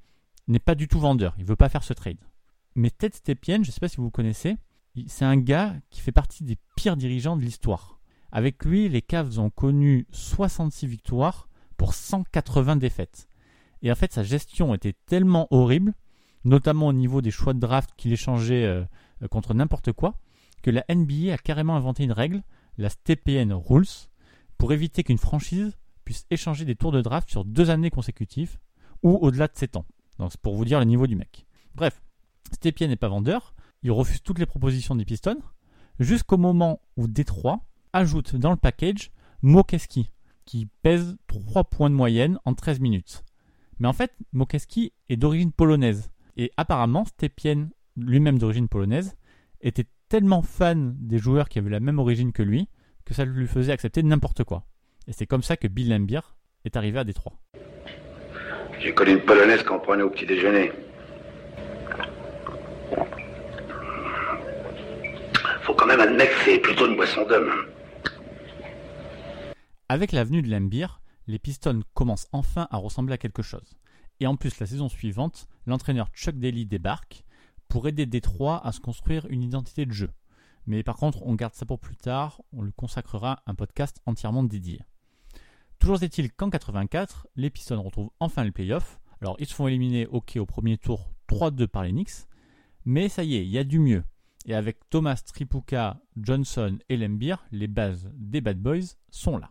n'est 0.48 0.60
pas 0.60 0.76
du 0.76 0.88
tout 0.88 1.00
vendeur, 1.00 1.34
il 1.38 1.44
ne 1.44 1.48
veut 1.48 1.56
pas 1.56 1.70
faire 1.70 1.84
ce 1.84 1.94
trade. 1.94 2.18
Mais 2.76 2.90
Ted 2.90 3.16
Stepien, 3.16 3.58
je 3.64 3.70
ne 3.70 3.72
sais 3.72 3.80
pas 3.80 3.88
si 3.88 3.98
vous 3.98 4.06
le 4.06 4.10
connaissez, 4.10 4.58
c'est 5.08 5.26
un 5.26 5.38
gars 5.38 5.76
qui 5.90 6.02
fait 6.02 6.12
partie 6.12 6.44
des 6.44 6.58
pires 6.76 6.98
dirigeants 6.98 7.38
de 7.38 7.42
l'histoire. 7.42 8.00
Avec 8.32 8.64
lui, 8.64 8.90
les 8.90 9.02
Cavs 9.02 9.40
ont 9.40 9.50
connu 9.50 10.08
66 10.12 10.88
victoires 10.88 11.50
pour 11.78 11.94
180 11.94 12.78
défaites. 12.78 13.28
Et 13.82 13.92
en 13.92 13.96
fait, 13.96 14.14
sa 14.14 14.24
gestion 14.24 14.74
était 14.74 14.96
tellement 15.06 15.48
horrible 15.52 15.94
notamment 16.44 16.88
au 16.88 16.94
niveau 16.94 17.22
des 17.22 17.32
choix 17.32 17.54
de 17.54 17.60
draft 17.60 17.92
qu'il 17.98 18.14
échangeait 18.14 18.66
euh, 18.66 18.84
contre 19.30 19.54
n'importe 19.54 19.92
quoi, 19.92 20.16
que 20.62 20.72
la 20.72 20.84
NBA 20.90 21.34
a 21.34 21.38
carrément 21.38 21.76
inventé 21.76 22.04
une 22.04 22.12
règle, 22.12 22.44
la 22.78 22.90
STPN 22.90 23.54
Rules, 23.54 23.86
pour 24.58 24.74
éviter 24.74 25.04
qu'une 25.04 25.18
franchise 25.18 25.78
puisse 26.06 26.26
échanger 26.30 26.66
des 26.66 26.76
tours 26.76 26.92
de 26.92 27.02
draft 27.02 27.30
sur 27.30 27.46
deux 27.46 27.70
années 27.70 27.90
consécutives 27.90 28.58
ou 29.04 29.18
au-delà 29.22 29.48
de 29.48 29.56
7 29.56 29.78
ans. 29.78 29.86
Donc 30.20 30.32
c'est 30.32 30.42
pour 30.42 30.56
vous 30.56 30.66
dire 30.66 30.80
le 30.80 30.86
niveau 30.86 31.08
du 31.08 31.16
mec. 31.16 31.46
Bref, 31.76 32.02
Stepien 32.52 32.88
n'est 32.88 32.96
pas 32.96 33.08
vendeur, 33.08 33.54
il 33.84 33.92
refuse 33.92 34.22
toutes 34.22 34.40
les 34.40 34.46
propositions 34.46 34.96
des 34.96 35.06
Pistons, 35.06 35.42
jusqu'au 36.00 36.38
moment 36.38 36.82
où 36.98 37.08
Détroit 37.08 37.62
ajoute 37.94 38.36
dans 38.36 38.52
le 38.52 38.58
package 38.58 39.12
Mokeski, 39.42 40.12
qui 40.46 40.68
pèse 40.84 41.18
3 41.28 41.64
points 41.66 41.90
de 41.90 41.96
moyenne 41.96 42.40
en 42.46 42.54
13 42.54 42.80
minutes. 42.80 43.24
Mais 43.80 43.88
en 43.88 43.94
fait, 43.94 44.14
Mokeski 44.34 44.94
est 45.10 45.18
d'origine 45.18 45.52
polonaise. 45.52 46.12
Et 46.42 46.52
apparemment, 46.58 47.06
Stepien, 47.06 47.70
lui-même 47.96 48.40
d'origine 48.40 48.68
polonaise, 48.68 49.16
était 49.62 49.86
tellement 50.10 50.42
fan 50.42 50.96
des 50.98 51.20
joueurs 51.20 51.48
qui 51.48 51.60
avaient 51.60 51.70
la 51.70 51.80
même 51.80 52.00
origine 52.00 52.32
que 52.32 52.42
lui 52.42 52.68
que 53.06 53.14
ça 53.14 53.26
lui 53.26 53.46
faisait 53.46 53.72
accepter 53.72 54.02
n'importe 54.02 54.44
quoi. 54.44 54.66
Et 55.06 55.14
c'est 55.14 55.28
comme 55.28 55.44
ça 55.44 55.56
que 55.56 55.68
Bill 55.68 55.90
Lambier 55.90 56.22
est 56.66 56.76
arrivé 56.78 56.98
à 56.98 57.04
Détroit. 57.04 57.34
J'ai 58.80 58.92
connu 58.92 59.12
une 59.12 59.22
polonaise 59.22 59.62
qu'on 59.62 59.78
prenait 59.78 60.02
au 60.02 60.10
petit 60.10 60.26
déjeuner. 60.26 60.72
Faut 65.62 65.76
quand 65.76 65.86
même 65.86 66.00
admettre 66.00 66.36
que 66.40 66.44
c'est 66.44 66.58
plutôt 66.58 66.88
une 66.88 66.96
boisson 66.96 67.24
d'homme. 67.28 67.52
Avec 69.90 70.12
la 70.12 70.24
venue 70.24 70.42
de 70.42 70.50
Lambier, 70.50 70.88
les 71.28 71.38
Pistons 71.38 71.84
commencent 71.94 72.30
enfin 72.32 72.68
à 72.72 72.78
ressembler 72.78 73.14
à 73.14 73.20
quelque 73.20 73.44
chose. 73.44 73.78
Et 74.22 74.28
en 74.28 74.36
plus, 74.36 74.60
la 74.60 74.68
saison 74.68 74.88
suivante, 74.88 75.48
l'entraîneur 75.66 76.08
Chuck 76.14 76.38
Daly 76.38 76.68
débarque 76.68 77.26
pour 77.68 77.88
aider 77.88 78.06
Détroit 78.06 78.64
à 78.64 78.72
se 78.72 78.80
construire 78.80 79.26
une 79.26 79.42
identité 79.42 79.88
de 79.88 79.92
jeu. 79.92 80.12
Mais 80.68 80.84
par 80.84 80.96
contre, 80.96 81.24
on 81.24 81.34
garde 81.34 81.56
ça 81.56 81.66
pour 81.66 81.80
plus 81.80 81.96
tard, 81.96 82.40
on 82.54 82.62
lui 82.62 82.72
consacrera 82.72 83.42
un 83.48 83.56
podcast 83.56 84.00
entièrement 84.06 84.44
dédié. 84.44 84.80
Toujours 85.80 86.04
est-il 86.04 86.32
qu'en 86.32 86.52
84, 86.52 87.30
les 87.36 87.50
Pistons 87.50 87.82
retrouvent 87.82 88.12
enfin 88.20 88.44
le 88.44 88.52
playoff. 88.52 89.00
Alors, 89.22 89.38
ils 89.40 89.48
se 89.48 89.56
font 89.56 89.68
éliminer 89.68 90.06
ok 90.06 90.38
au 90.38 90.46
premier 90.46 90.78
tour 90.78 91.12
3-2 91.28 91.66
par 91.66 91.82
les 91.82 91.92
Knicks, 91.92 92.28
mais 92.86 93.10
ça 93.10 93.24
y 93.24 93.38
est, 93.38 93.44
il 93.44 93.50
y 93.50 93.58
a 93.58 93.64
du 93.64 93.80
mieux. 93.80 94.04
Et 94.46 94.54
avec 94.54 94.88
Thomas 94.92 95.20
Tripuka, 95.26 96.00
Johnson 96.16 96.78
et 96.90 96.98
Lembeer, 96.98 97.38
les 97.52 97.68
bases 97.68 98.12
des 98.14 98.42
Bad 98.42 98.60
Boys 98.60 98.98
sont 99.10 99.40
là. 99.40 99.50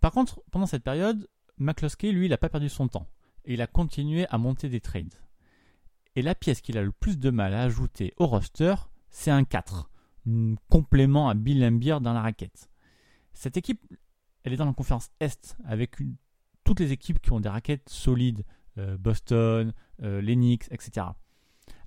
Par 0.00 0.12
contre, 0.12 0.40
pendant 0.52 0.66
cette 0.66 0.84
période, 0.84 1.28
McCloskey, 1.58 2.12
lui, 2.12 2.28
n'a 2.28 2.38
pas 2.38 2.48
perdu 2.48 2.68
son 2.68 2.86
temps. 2.86 3.08
Et 3.46 3.54
il 3.54 3.62
a 3.62 3.66
continué 3.66 4.26
à 4.28 4.38
monter 4.38 4.68
des 4.68 4.80
trades. 4.80 5.14
Et 6.14 6.22
la 6.22 6.34
pièce 6.34 6.60
qu'il 6.60 6.78
a 6.78 6.82
le 6.82 6.92
plus 6.92 7.18
de 7.18 7.30
mal 7.30 7.54
à 7.54 7.62
ajouter 7.62 8.12
au 8.16 8.26
roster, 8.26 8.74
c'est 9.10 9.30
un 9.30 9.44
4. 9.44 9.90
Un 10.28 10.54
complément 10.68 11.28
à 11.28 11.34
Bill 11.34 11.60
Lambier 11.60 11.98
dans 12.00 12.12
la 12.12 12.22
raquette. 12.22 12.68
Cette 13.32 13.56
équipe, 13.56 13.80
elle 14.42 14.52
est 14.52 14.56
dans 14.56 14.64
la 14.64 14.72
conférence 14.72 15.10
Est, 15.20 15.56
avec 15.64 15.96
toutes 16.64 16.80
les 16.80 16.92
équipes 16.92 17.20
qui 17.20 17.32
ont 17.32 17.40
des 17.40 17.48
raquettes 17.48 17.88
solides. 17.88 18.44
euh, 18.78 18.96
Boston, 18.98 19.72
euh, 20.02 20.20
Knicks, 20.20 20.70
etc. 20.70 21.06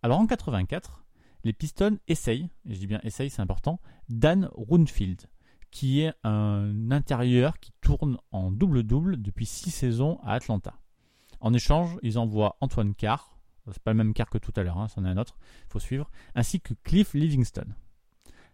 Alors 0.01 0.19
en 0.19 0.27
84, 0.27 1.05
les 1.43 1.53
Pistons 1.53 1.97
essayent, 2.07 2.49
et 2.65 2.73
je 2.73 2.79
dis 2.79 2.87
bien 2.87 2.99
essayent, 3.03 3.29
c'est 3.29 3.41
important, 3.41 3.79
Dan 4.09 4.49
Runfield, 4.53 5.27
qui 5.71 6.01
est 6.01 6.13
un 6.23 6.91
intérieur 6.91 7.59
qui 7.59 7.71
tourne 7.81 8.17
en 8.31 8.51
double-double 8.51 9.21
depuis 9.21 9.45
6 9.45 9.71
saisons 9.71 10.19
à 10.23 10.33
Atlanta. 10.33 10.79
En 11.41 11.53
échange, 11.53 11.97
ils 12.03 12.17
envoient 12.17 12.57
Antoine 12.61 12.93
Carr, 12.93 13.37
c'est 13.71 13.83
pas 13.83 13.91
le 13.91 13.97
même 13.97 14.13
Carr 14.13 14.29
que 14.29 14.37
tout 14.37 14.53
à 14.55 14.63
l'heure, 14.63 14.77
hein, 14.77 14.87
c'en 14.87 15.05
est 15.05 15.09
un 15.09 15.17
autre, 15.17 15.37
il 15.67 15.71
faut 15.71 15.79
suivre, 15.79 16.09
ainsi 16.35 16.59
que 16.59 16.73
Cliff 16.83 17.13
Livingston. 17.13 17.67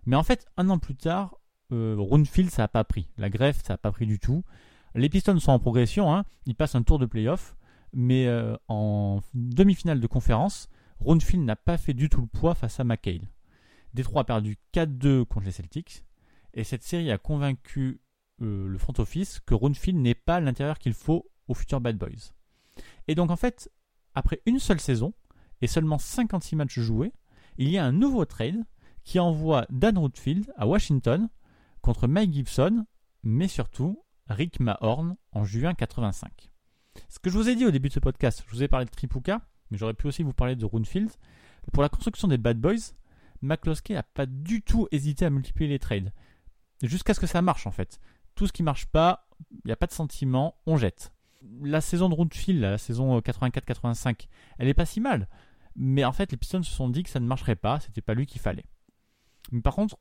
Mais 0.05 0.15
en 0.15 0.23
fait, 0.23 0.45
un 0.57 0.69
an 0.69 0.77
plus 0.77 0.95
tard, 0.95 1.37
euh, 1.71 2.23
ça 2.49 2.63
n'a 2.63 2.67
pas 2.67 2.83
pris. 2.83 3.09
La 3.17 3.29
greffe, 3.29 3.63
ça 3.63 3.73
n'a 3.73 3.77
pas 3.77 3.91
pris 3.91 4.05
du 4.05 4.19
tout. 4.19 4.43
Les 4.93 5.09
Pistons 5.09 5.39
sont 5.39 5.51
en 5.51 5.59
progression, 5.59 6.13
hein, 6.13 6.25
ils 6.45 6.55
passent 6.55 6.75
un 6.75 6.83
tour 6.83 6.99
de 6.99 7.05
playoff, 7.05 7.55
mais 7.91 8.27
euh, 8.27 8.55
en 8.67 9.21
demi-finale 9.33 9.99
de 9.99 10.07
conférence, 10.07 10.69
Runfield 10.99 11.43
n'a 11.43 11.55
pas 11.55 11.77
fait 11.77 11.93
du 11.93 12.07
tout 12.09 12.21
le 12.21 12.27
poids 12.27 12.55
face 12.55 12.79
à 12.79 12.83
McHale. 12.83 13.27
Détroit 13.93 14.21
a 14.21 14.25
perdu 14.25 14.57
4-2 14.73 15.25
contre 15.25 15.45
les 15.45 15.51
Celtics, 15.51 16.03
et 16.53 16.63
cette 16.63 16.83
série 16.83 17.11
a 17.11 17.17
convaincu 17.17 17.99
euh, 18.41 18.67
le 18.67 18.77
front 18.77 18.93
office 18.97 19.39
que 19.39 19.53
Runfield 19.53 19.97
n'est 19.97 20.15
pas 20.15 20.39
l'intérieur 20.39 20.79
qu'il 20.79 20.93
faut 20.93 21.29
aux 21.47 21.53
futurs 21.53 21.81
Bad 21.81 21.97
Boys. 21.97 22.34
Et 23.07 23.15
donc 23.15 23.31
en 23.31 23.35
fait, 23.35 23.71
après 24.13 24.41
une 24.45 24.59
seule 24.59 24.79
saison 24.79 25.13
et 25.61 25.67
seulement 25.67 25.97
56 25.97 26.55
matchs 26.55 26.79
joués, 26.79 27.13
il 27.57 27.69
y 27.69 27.77
a 27.77 27.85
un 27.85 27.91
nouveau 27.91 28.25
trade 28.25 28.63
qui 29.03 29.19
envoie 29.19 29.65
Dan 29.69 29.97
Runfield 29.97 30.51
à 30.57 30.67
Washington 30.67 31.29
contre 31.81 32.07
Mike 32.07 32.33
Gibson, 32.33 32.85
mais 33.23 33.47
surtout 33.47 34.03
Rick 34.27 34.59
Mahorn 34.59 35.15
en 35.31 35.45
juin 35.45 35.73
85. 35.73 36.51
Ce 37.09 37.19
que 37.19 37.29
je 37.29 37.37
vous 37.37 37.49
ai 37.49 37.55
dit 37.55 37.65
au 37.65 37.71
début 37.71 37.89
de 37.89 37.93
ce 37.93 37.99
podcast, 37.99 38.43
je 38.47 38.51
vous 38.51 38.63
ai 38.63 38.67
parlé 38.67 38.85
de 38.85 38.89
Tripuka, 38.89 39.41
mais 39.69 39.77
j'aurais 39.77 39.93
pu 39.93 40.07
aussi 40.07 40.23
vous 40.23 40.33
parler 40.33 40.55
de 40.55 40.65
Runfield. 40.65 41.11
Pour 41.71 41.83
la 41.83 41.89
construction 41.89 42.27
des 42.27 42.37
Bad 42.37 42.59
Boys, 42.59 42.93
McCloskey 43.41 43.93
n'a 43.93 44.03
pas 44.03 44.25
du 44.25 44.61
tout 44.61 44.87
hésité 44.91 45.25
à 45.25 45.29
multiplier 45.29 45.69
les 45.69 45.79
trades. 45.79 46.11
Jusqu'à 46.81 47.13
ce 47.13 47.19
que 47.19 47.27
ça 47.27 47.41
marche 47.41 47.67
en 47.67 47.71
fait. 47.71 47.99
Tout 48.35 48.47
ce 48.47 48.53
qui 48.53 48.63
marche 48.63 48.87
pas, 48.87 49.29
il 49.51 49.67
n'y 49.67 49.71
a 49.71 49.77
pas 49.77 49.87
de 49.87 49.93
sentiment, 49.93 50.57
on 50.65 50.77
jette. 50.77 51.13
La 51.61 51.81
saison 51.81 52.09
de 52.09 52.15
Runfield, 52.15 52.61
la 52.61 52.77
saison 52.77 53.19
84-85, 53.19 54.27
elle 54.57 54.67
est 54.67 54.73
pas 54.73 54.85
si 54.85 54.99
mal. 54.99 55.27
Mais 55.75 56.05
en 56.05 56.11
fait, 56.11 56.31
les 56.31 56.37
Pistons 56.37 56.63
se 56.63 56.71
sont 56.71 56.89
dit 56.89 57.03
que 57.03 57.09
ça 57.09 57.19
ne 57.19 57.27
marcherait 57.27 57.55
pas, 57.55 57.79
c'était 57.79 58.01
pas 58.01 58.13
lui 58.13 58.25
qu'il 58.25 58.41
fallait. 58.41 58.65
Mais 59.51 59.61
par 59.61 59.75
contre, 59.75 59.97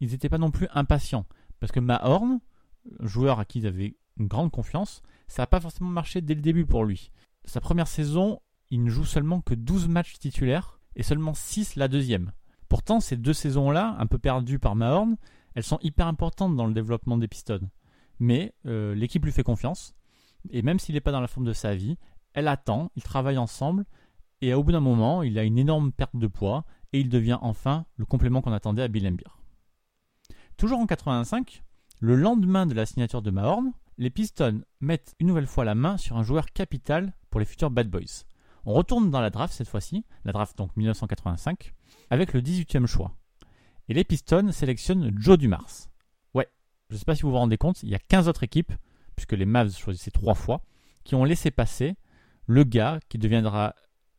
ils 0.00 0.10
n'étaient 0.10 0.28
pas 0.28 0.38
non 0.38 0.50
plus 0.50 0.68
impatients. 0.72 1.26
Parce 1.60 1.72
que 1.72 1.80
Mahorn, 1.80 2.40
joueur 3.00 3.40
à 3.40 3.44
qui 3.44 3.60
ils 3.60 3.66
avaient 3.66 3.96
une 4.18 4.28
grande 4.28 4.50
confiance, 4.50 5.02
ça 5.26 5.42
n'a 5.42 5.46
pas 5.46 5.60
forcément 5.60 5.90
marché 5.90 6.20
dès 6.20 6.34
le 6.34 6.40
début 6.40 6.66
pour 6.66 6.84
lui. 6.84 7.10
Sa 7.44 7.60
première 7.60 7.88
saison, 7.88 8.40
il 8.70 8.84
ne 8.84 8.90
joue 8.90 9.04
seulement 9.04 9.40
que 9.40 9.54
12 9.54 9.88
matchs 9.88 10.18
titulaires 10.18 10.78
et 10.96 11.02
seulement 11.02 11.34
6 11.34 11.76
la 11.76 11.88
deuxième. 11.88 12.32
Pourtant, 12.68 13.00
ces 13.00 13.16
deux 13.16 13.32
saisons-là, 13.32 13.96
un 13.98 14.06
peu 14.06 14.18
perdues 14.18 14.58
par 14.58 14.76
Mahorn, 14.76 15.16
elles 15.54 15.62
sont 15.62 15.78
hyper 15.80 16.06
importantes 16.06 16.54
dans 16.54 16.66
le 16.66 16.74
développement 16.74 17.16
des 17.16 17.28
Pistons. 17.28 17.70
Mais 18.18 18.52
euh, 18.66 18.94
l'équipe 18.94 19.24
lui 19.24 19.32
fait 19.32 19.42
confiance, 19.42 19.94
et 20.50 20.62
même 20.62 20.78
s'il 20.78 20.94
n'est 20.94 21.00
pas 21.00 21.12
dans 21.12 21.20
la 21.20 21.28
forme 21.28 21.46
de 21.46 21.52
sa 21.52 21.74
vie, 21.74 21.96
elle 22.34 22.48
attend, 22.48 22.90
ils 22.96 23.02
travaillent 23.02 23.38
ensemble, 23.38 23.84
et 24.40 24.54
au 24.54 24.62
bout 24.62 24.72
d'un 24.72 24.80
moment, 24.80 25.22
il 25.22 25.38
a 25.38 25.44
une 25.44 25.58
énorme 25.58 25.92
perte 25.92 26.16
de 26.16 26.26
poids, 26.26 26.64
et 26.92 27.00
il 27.00 27.08
devient 27.08 27.38
enfin 27.40 27.84
le 27.96 28.06
complément 28.06 28.40
qu'on 28.40 28.52
attendait 28.52 28.82
à 28.82 28.88
Bill 28.88 29.06
Embiid. 29.06 29.28
Toujours 30.56 30.78
en 30.78 30.86
85, 30.86 31.62
le 32.00 32.14
lendemain 32.14 32.66
de 32.66 32.74
la 32.74 32.86
signature 32.86 33.22
de 33.22 33.30
Mahorn, 33.30 33.72
les 33.98 34.10
Pistons 34.10 34.62
mettent 34.80 35.14
une 35.18 35.26
nouvelle 35.26 35.46
fois 35.46 35.64
la 35.64 35.74
main 35.74 35.96
sur 35.96 36.16
un 36.16 36.22
joueur 36.22 36.46
capital 36.46 37.12
pour 37.30 37.40
les 37.40 37.46
futurs 37.46 37.70
Bad 37.70 37.88
Boys. 37.88 38.24
On 38.64 38.72
retourne 38.72 39.10
dans 39.10 39.20
la 39.20 39.30
draft 39.30 39.54
cette 39.54 39.68
fois-ci, 39.68 40.04
la 40.24 40.32
draft 40.32 40.56
donc 40.56 40.76
1985, 40.76 41.74
avec 42.10 42.32
le 42.32 42.40
18e 42.40 42.86
choix. 42.86 43.16
Et 43.88 43.94
les 43.94 44.04
Pistons 44.04 44.52
sélectionnent 44.52 45.12
Joe 45.18 45.38
Dumars. 45.38 45.88
Ouais, 46.34 46.48
je 46.88 46.94
ne 46.94 46.98
sais 46.98 47.04
pas 47.04 47.14
si 47.14 47.22
vous 47.22 47.30
vous 47.30 47.36
rendez 47.36 47.56
compte, 47.56 47.82
il 47.82 47.88
y 47.88 47.94
a 47.94 47.98
15 47.98 48.28
autres 48.28 48.44
équipes, 48.44 48.72
puisque 49.18 49.32
les 49.32 49.46
Mavs 49.46 49.76
choisissaient 49.76 50.12
trois 50.12 50.34
fois, 50.34 50.62
qui 51.02 51.16
ont 51.16 51.24
laissé 51.24 51.50
passer 51.50 51.96
le 52.46 52.62
gars 52.62 53.00
qui 53.08 53.18
deviendra 53.18 53.74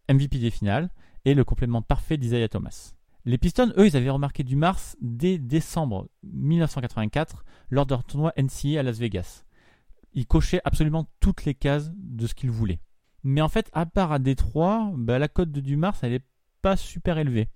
MVP 0.10 0.40
des 0.40 0.52
finales 0.52 0.90
et 1.24 1.34
le 1.34 1.46
complément 1.46 1.82
parfait 1.82 2.18
d'Isaiah 2.18 2.50
Thomas. 2.50 2.94
Les 3.24 3.38
Pistons, 3.38 3.72
eux, 3.78 3.88
ils 3.88 3.96
avaient 3.96 4.10
remarqué 4.10 4.44
Dumars 4.44 4.80
dès 5.00 5.38
décembre 5.38 6.10
1984 6.24 7.46
lors 7.70 7.86
leur 7.90 8.04
tournoi 8.04 8.34
NCA 8.38 8.82
à 8.82 8.84
Las 8.84 9.00
Vegas. 9.00 9.46
Il 10.14 10.26
cochait 10.26 10.62
absolument 10.66 11.08
toutes 11.22 11.46
les 11.46 11.54
cases 11.54 11.92
de 11.96 12.28
ce 12.28 12.34
qu'il 12.34 12.52
voulait. 12.52 12.82
Mais 13.24 13.42
en 13.42 13.50
fait, 13.50 13.70
à 13.72 13.86
part 13.86 14.12
à 14.12 14.20
Détroit, 14.20 14.92
bah, 14.96 15.18
la 15.18 15.30
cote 15.30 15.52
de 15.52 15.62
Dumars, 15.62 15.96
elle 16.02 16.12
n'est 16.12 16.26
pas 16.62 16.76
super 16.76 17.18
élevée. 17.18 17.48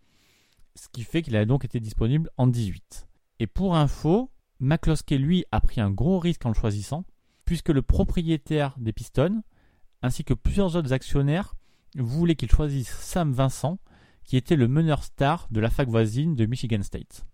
Ce 0.76 0.88
qui 0.88 1.04
fait 1.04 1.22
qu'il 1.22 1.36
a 1.36 1.46
donc 1.46 1.66
été 1.66 1.82
disponible 1.82 2.30
en 2.38 2.48
18. 2.48 3.08
Et 3.40 3.48
pour 3.48 3.76
info, 3.76 4.32
McCloskey, 4.60 5.18
lui, 5.18 5.44
a 5.52 5.60
pris 5.60 5.82
un 5.82 5.92
gros 5.92 6.20
risque 6.20 6.46
en 6.46 6.50
le 6.50 6.56
choisissant, 6.56 7.04
puisque 7.54 7.70
le 7.70 7.84
propriétaire 7.84 8.74
des 8.80 8.94
Pistons, 8.94 9.44
ainsi 10.02 10.24
que 10.24 10.34
plusieurs 10.34 10.76
autres 10.76 10.92
actionnaires, 10.92 11.54
voulaient 11.96 12.34
qu'il 12.34 12.50
choisisse 12.50 12.90
Sam 12.90 13.32
Vincent, 13.32 13.78
qui 14.24 14.38
était 14.38 14.56
le 14.56 14.68
meneur 14.68 15.04
star 15.04 15.48
de 15.52 15.60
la 15.60 15.70
fac 15.70 15.88
voisine 15.88 16.34
de 16.34 16.48
Michigan 16.48 16.82
State. 16.82 17.28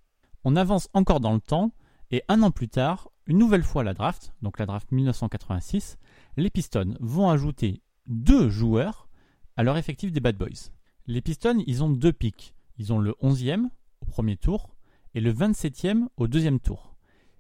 On 0.44 0.58
avance 0.58 0.90
encore 0.92 1.22
dans 1.22 1.34
le 1.34 1.40
temps, 1.40 1.72
et 2.12 2.22
un 2.28 2.44
an 2.44 2.52
plus 2.52 2.68
tard, 2.68 3.12
une 3.28 3.38
nouvelle 3.38 3.64
fois 3.64 3.86
la 3.86 3.94
draft, 3.94 4.34
donc 4.42 4.60
la 4.60 4.66
draft 4.66 4.92
1986, 4.92 5.98
les 6.36 6.50
Pistons 6.50 6.98
vont 7.00 7.30
ajouter 7.30 7.82
deux 8.06 8.50
joueurs 8.50 9.08
à 9.56 9.64
leur 9.64 9.78
effectif 9.78 10.12
des 10.12 10.20
Bad 10.20 10.36
Boys. 10.36 10.74
Les 11.08 11.22
Pistons, 11.22 11.64
ils 11.66 11.82
ont 11.82 11.90
deux 11.90 12.12
pics. 12.12 12.54
Ils 12.78 12.92
ont 12.92 13.00
le 13.00 13.16
11e 13.22 13.70
au 14.02 14.06
premier 14.06 14.36
tour 14.36 14.76
et 15.14 15.22
le 15.22 15.32
27e 15.32 16.10
au 16.18 16.28
deuxième 16.28 16.60
tour. 16.60 16.98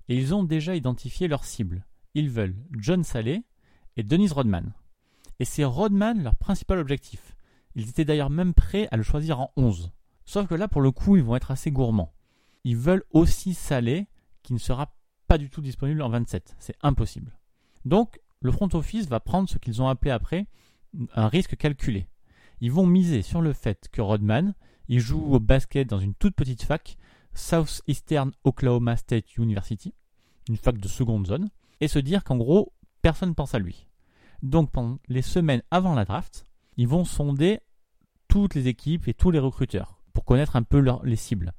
Et 0.07 0.15
ils 0.15 0.33
ont 0.33 0.45
déjà 0.45 0.77
identifié 0.77 1.27
leur 1.27 1.43
cible. 1.43 1.85
Ils 2.13 2.29
veulent 2.29 2.55
John 2.77 3.03
Saleh 3.03 3.43
et 3.97 4.03
Denise 4.03 4.31
Rodman. 4.31 4.73
Et 5.39 5.45
c'est 5.45 5.63
Rodman 5.63 6.21
leur 6.21 6.35
principal 6.35 6.79
objectif. 6.79 7.35
Ils 7.75 7.89
étaient 7.89 8.05
d'ailleurs 8.05 8.29
même 8.29 8.53
prêts 8.53 8.87
à 8.91 8.97
le 8.97 9.03
choisir 9.03 9.39
en 9.39 9.51
11. 9.55 9.91
Sauf 10.25 10.47
que 10.47 10.55
là, 10.55 10.67
pour 10.67 10.81
le 10.81 10.91
coup, 10.91 11.17
ils 11.17 11.23
vont 11.23 11.35
être 11.35 11.51
assez 11.51 11.71
gourmands. 11.71 12.13
Ils 12.63 12.77
veulent 12.77 13.05
aussi 13.11 13.53
Saleh, 13.53 14.07
qui 14.43 14.53
ne 14.53 14.59
sera 14.59 14.95
pas 15.27 15.37
du 15.37 15.49
tout 15.49 15.61
disponible 15.61 16.01
en 16.01 16.09
27. 16.09 16.55
C'est 16.59 16.75
impossible. 16.81 17.37
Donc, 17.85 18.19
le 18.41 18.51
front 18.51 18.69
office 18.73 19.07
va 19.07 19.19
prendre 19.19 19.49
ce 19.49 19.57
qu'ils 19.57 19.81
ont 19.81 19.87
appelé 19.87 20.11
après 20.11 20.47
un 21.15 21.27
risque 21.27 21.55
calculé. 21.55 22.07
Ils 22.61 22.71
vont 22.71 22.85
miser 22.85 23.21
sur 23.21 23.41
le 23.41 23.53
fait 23.53 23.87
que 23.91 24.01
Rodman, 24.01 24.53
il 24.87 24.99
joue 24.99 25.21
au 25.21 25.39
basket 25.39 25.87
dans 25.87 25.99
une 25.99 26.15
toute 26.15 26.35
petite 26.35 26.63
fac, 26.63 26.97
Southeastern 27.33 28.31
Oklahoma 28.43 28.97
State 28.97 29.37
University, 29.37 29.93
une 30.49 30.57
fac 30.57 30.77
de 30.77 30.87
seconde 30.87 31.27
zone, 31.27 31.49
et 31.81 31.87
se 31.87 31.99
dire 31.99 32.23
qu'en 32.23 32.37
gros, 32.37 32.73
personne 33.01 33.35
pense 33.35 33.55
à 33.55 33.59
lui. 33.59 33.87
Donc 34.41 34.71
pendant 34.71 34.99
les 35.07 35.21
semaines 35.21 35.63
avant 35.71 35.95
la 35.95 36.05
draft, 36.05 36.45
ils 36.77 36.87
vont 36.87 37.05
sonder 37.05 37.59
toutes 38.27 38.55
les 38.55 38.67
équipes 38.67 39.07
et 39.07 39.13
tous 39.13 39.31
les 39.31 39.39
recruteurs 39.39 40.01
pour 40.13 40.25
connaître 40.25 40.55
un 40.55 40.63
peu 40.63 40.83
les 41.03 41.15
cibles. 41.15 41.53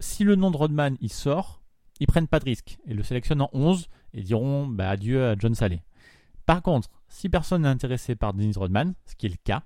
Si 0.00 0.24
le 0.24 0.36
nom 0.36 0.50
de 0.50 0.56
Rodman 0.56 0.96
il 1.00 1.12
sort, 1.12 1.62
ils 2.00 2.06
prennent 2.06 2.28
pas 2.28 2.40
de 2.40 2.44
risque 2.44 2.78
et 2.86 2.94
le 2.94 3.02
sélectionnent 3.02 3.42
en 3.42 3.50
11 3.52 3.88
et 4.14 4.22
diront 4.22 4.66
bah, 4.66 4.90
adieu 4.90 5.26
à 5.26 5.36
John 5.38 5.54
Saleh. 5.54 5.82
Par 6.46 6.62
contre, 6.62 6.90
si 7.08 7.28
personne 7.28 7.62
n'est 7.62 7.68
intéressé 7.68 8.16
par 8.16 8.34
Dennis 8.34 8.54
Rodman, 8.56 8.94
ce 9.06 9.14
qui 9.14 9.26
est 9.26 9.30
le 9.30 9.36
cas, 9.42 9.62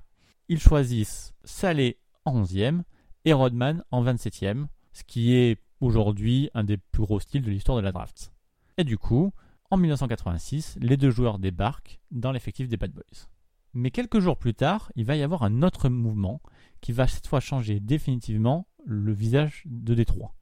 ils 0.49 0.61
choisissent 0.61 1.33
Saleh 1.45 1.99
en 2.25 2.43
11e 2.43 2.83
et 3.25 3.33
Rodman 3.33 3.83
en 3.91 4.05
27e, 4.05 4.67
ce 4.93 5.03
qui 5.05 5.35
est 5.35 5.61
aujourd'hui 5.81 6.51
un 6.55 6.65
des 6.65 6.77
plus 6.77 7.03
gros 7.03 7.21
styles 7.21 7.43
de 7.43 7.51
l'histoire 7.51 7.79
de 7.79 7.83
la 7.83 7.93
draft. 7.93 8.33
Et 8.77 8.85
du 8.85 8.99
coup, 8.99 9.33
en 9.71 9.77
1986, 9.77 10.79
les 10.81 10.97
deux 10.97 11.11
joueurs 11.11 11.39
débarquent 11.39 12.01
dans 12.11 12.33
l'effectif 12.33 12.69
des 12.69 12.77
Bad 12.77 12.93
Boys. 12.93 13.29
Mais 13.75 13.91
quelques 13.91 14.21
jours 14.21 14.39
plus 14.39 14.55
tard, 14.55 14.91
il 14.97 15.05
va 15.05 15.17
y 15.17 15.23
avoir 15.23 15.43
un 15.43 15.63
autre 15.63 15.89
mouvement 15.89 16.41
qui 16.81 16.93
va 16.93 17.07
cette 17.07 17.27
fois 17.27 17.41
changer 17.41 17.81
définitivement 17.81 18.69
le 18.85 19.13
visage 19.13 19.63
de 19.67 19.95
Détroit. 19.95 20.35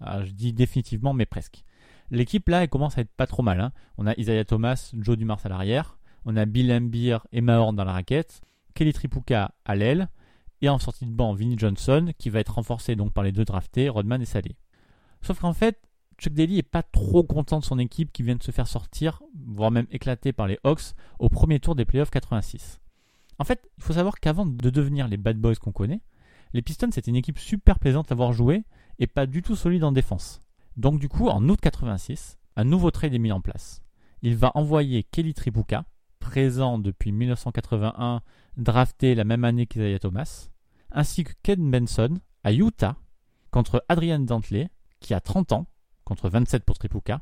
Alors, 0.00 0.24
je 0.24 0.32
dis 0.32 0.52
définitivement, 0.52 1.12
mais 1.12 1.26
presque. 1.26 1.64
L'équipe 2.10 2.48
là, 2.48 2.62
elle 2.62 2.68
commence 2.68 2.98
à 2.98 3.02
être 3.02 3.12
pas 3.12 3.26
trop 3.26 3.42
mal. 3.42 3.60
hein. 3.60 3.72
On 3.98 4.06
a 4.06 4.14
Isaiah 4.18 4.44
Thomas, 4.44 4.92
Joe 4.98 5.16
Dumars 5.16 5.44
à 5.44 5.48
l'arrière, 5.48 5.98
on 6.24 6.36
a 6.36 6.46
Bill 6.46 6.72
Embiid 6.72 7.18
et 7.32 7.40
Mahorn 7.40 7.76
dans 7.76 7.84
la 7.84 7.92
raquette, 7.92 8.40
Kelly 8.74 8.92
Tripucka 8.92 9.54
à 9.64 9.74
l'aile, 9.76 10.08
et 10.62 10.68
en 10.68 10.78
sortie 10.78 11.06
de 11.06 11.12
banc, 11.12 11.32
Vinnie 11.34 11.58
Johnson, 11.58 12.12
qui 12.18 12.30
va 12.30 12.40
être 12.40 12.54
renforcé 12.54 12.96
donc 12.96 13.12
par 13.12 13.24
les 13.24 13.32
deux 13.32 13.44
draftés, 13.44 13.88
Rodman 13.88 14.20
et 14.20 14.26
Saleh. 14.26 14.56
Sauf 15.22 15.38
qu'en 15.40 15.52
fait, 15.52 15.80
Chuck 16.20 16.34
Daly 16.34 16.58
est 16.58 16.62
pas 16.62 16.82
trop 16.82 17.22
content 17.24 17.60
de 17.60 17.64
son 17.64 17.78
équipe 17.78 18.12
qui 18.12 18.22
vient 18.22 18.36
de 18.36 18.42
se 18.42 18.50
faire 18.50 18.68
sortir, 18.68 19.22
voire 19.46 19.70
même 19.70 19.86
éclater 19.90 20.34
par 20.34 20.46
les 20.46 20.58
Hawks 20.64 20.92
au 21.18 21.30
premier 21.30 21.60
tour 21.60 21.74
des 21.74 21.86
playoffs 21.86 22.10
86. 22.10 22.78
En 23.38 23.44
fait, 23.44 23.70
il 23.78 23.82
faut 23.82 23.94
savoir 23.94 24.20
qu'avant 24.20 24.44
de 24.44 24.68
devenir 24.68 25.08
les 25.08 25.16
Bad 25.16 25.38
Boys 25.38 25.54
qu'on 25.54 25.72
connaît, 25.72 26.02
les 26.52 26.60
Pistons 26.60 26.90
c'était 26.92 27.10
une 27.10 27.16
équipe 27.16 27.38
super 27.38 27.78
plaisante 27.78 28.12
à 28.12 28.14
voir 28.14 28.34
jouer 28.34 28.64
et 28.98 29.06
pas 29.06 29.24
du 29.24 29.40
tout 29.40 29.56
solide 29.56 29.82
en 29.82 29.92
défense. 29.92 30.42
Donc 30.76 31.00
du 31.00 31.08
coup, 31.08 31.28
en 31.28 31.48
août 31.48 31.58
86, 31.58 32.36
un 32.56 32.64
nouveau 32.64 32.90
trade 32.90 33.14
est 33.14 33.18
mis 33.18 33.32
en 33.32 33.40
place. 33.40 33.82
Il 34.20 34.36
va 34.36 34.52
envoyer 34.54 35.04
Kelly 35.04 35.32
Tripucka, 35.32 35.86
présent 36.18 36.78
depuis 36.78 37.12
1981, 37.12 38.20
drafté 38.58 39.14
la 39.14 39.24
même 39.24 39.44
année 39.44 39.66
qu'Isaiah 39.66 39.98
Thomas, 39.98 40.50
ainsi 40.90 41.24
que 41.24 41.32
Ken 41.42 41.70
Benson 41.70 42.18
à 42.44 42.52
Utah 42.52 42.96
contre 43.50 43.82
Adrian 43.88 44.20
Dantley, 44.20 44.68
qui 45.00 45.14
a 45.14 45.20
30 45.20 45.52
ans, 45.52 45.66
contre 46.10 46.28
27 46.28 46.64
pour 46.64 46.76
Tripucka, 46.76 47.20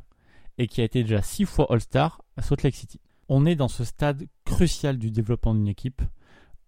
et 0.57 0.67
qui 0.67 0.81
a 0.81 0.85
été 0.85 1.03
déjà 1.03 1.21
6 1.21 1.45
fois 1.45 1.67
All-Star 1.71 2.23
à 2.39 2.43
Salt 2.43 2.63
Lake 2.63 2.75
City. 2.75 3.01
On 3.29 3.45
est 3.45 3.55
dans 3.55 3.69
ce 3.69 3.85
stade 3.85 4.27
crucial 4.47 4.99
du 4.99 5.11
développement 5.11 5.55
d'une 5.55 5.69
équipe 5.69 6.01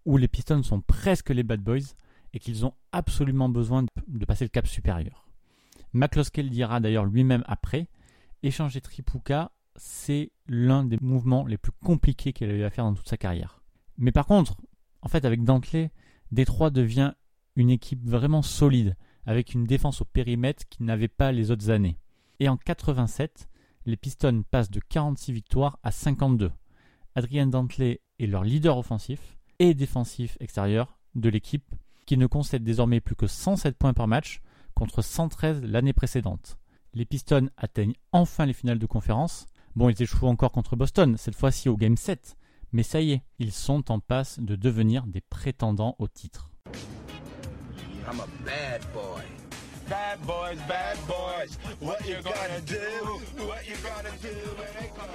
où 0.05 0.17
les 0.17 0.27
Pistons 0.27 0.61
sont 0.61 0.81
presque 0.81 1.31
les 1.31 1.41
Bad 1.41 1.61
Boys 1.61 1.95
et 2.33 2.39
qu'ils 2.39 2.63
ont 2.63 2.75
absolument 2.91 3.49
besoin 3.49 3.83
de 4.07 4.25
passer 4.25 4.45
le 4.45 4.49
cap 4.49 4.67
supérieur. 4.67 5.27
McCloskey 5.93 6.43
le 6.43 6.49
dira 6.49 6.79
d'ailleurs 6.79 7.05
lui-même 7.05 7.43
après, 7.47 7.87
échanger 8.43 8.81
Tripucka, 8.81 9.51
c'est 9.75 10.31
l'un 10.47 10.83
des 10.83 10.97
mouvements 11.01 11.47
les 11.47 11.57
plus 11.57 11.71
compliqués 11.83 12.33
qu'il 12.33 12.51
a 12.51 12.53
eu 12.53 12.63
à 12.63 12.69
faire 12.69 12.85
dans 12.85 12.93
toute 12.93 13.09
sa 13.09 13.17
carrière. 13.17 13.63
Mais 13.97 14.11
par 14.11 14.27
contre, 14.27 14.57
en 15.01 15.09
fait, 15.09 15.25
avec 15.25 15.43
Dantley, 15.43 15.91
Détroit 16.31 16.69
devient 16.69 17.13
une 17.55 17.71
équipe 17.71 18.07
vraiment 18.07 18.43
solide, 18.43 18.95
avec 19.25 19.55
une 19.55 19.65
défense 19.65 20.01
au 20.01 20.05
périmètre 20.05 20.63
qui 20.69 20.83
n'avait 20.83 21.07
pas 21.07 21.31
les 21.31 21.49
autres 21.49 21.71
années. 21.71 21.97
Et 22.41 22.49
en 22.49 22.57
87, 22.57 23.47
les 23.85 23.95
Pistons 23.95 24.43
passent 24.49 24.71
de 24.71 24.79
46 24.79 25.31
victoires 25.31 25.77
à 25.83 25.91
52. 25.91 26.51
Adrian 27.13 27.45
Dantley 27.45 28.01
est 28.17 28.25
leur 28.25 28.43
leader 28.43 28.79
offensif 28.79 29.37
et 29.59 29.75
défensif 29.75 30.37
extérieur 30.39 30.97
de 31.13 31.29
l'équipe, 31.29 31.75
qui 32.07 32.17
ne 32.17 32.25
concède 32.25 32.63
désormais 32.63 32.99
plus 32.99 33.15
que 33.15 33.27
107 33.27 33.77
points 33.77 33.93
par 33.93 34.07
match 34.07 34.41
contre 34.73 35.03
113 35.03 35.61
l'année 35.65 35.93
précédente. 35.93 36.57
Les 36.95 37.05
Pistons 37.05 37.51
atteignent 37.57 37.93
enfin 38.11 38.47
les 38.47 38.53
finales 38.53 38.79
de 38.79 38.87
conférence. 38.87 39.45
Bon, 39.75 39.89
ils 39.89 40.01
échouent 40.01 40.25
encore 40.25 40.51
contre 40.51 40.75
Boston, 40.75 41.17
cette 41.17 41.35
fois-ci 41.35 41.69
au 41.69 41.77
Game 41.77 41.95
7, 41.95 42.37
mais 42.71 42.81
ça 42.81 43.01
y 43.01 43.11
est, 43.11 43.21
ils 43.37 43.51
sont 43.51 43.91
en 43.91 43.99
passe 43.99 44.39
de 44.39 44.55
devenir 44.55 45.05
des 45.05 45.21
prétendants 45.21 45.95
au 45.99 46.07
titre. 46.07 46.49
Bad 49.91 50.21
boys, 50.25 50.55
bad 50.69 50.97
boys. 51.05 51.59
What 51.81 51.97
you 52.07 52.15
gonna 52.23 52.61
do? 52.65 53.45
What 53.45 53.67
you 53.67 53.75
gonna 53.83 54.15
do 54.21 54.29
when 54.57 54.69
they 54.79 54.87
come? 54.95 55.09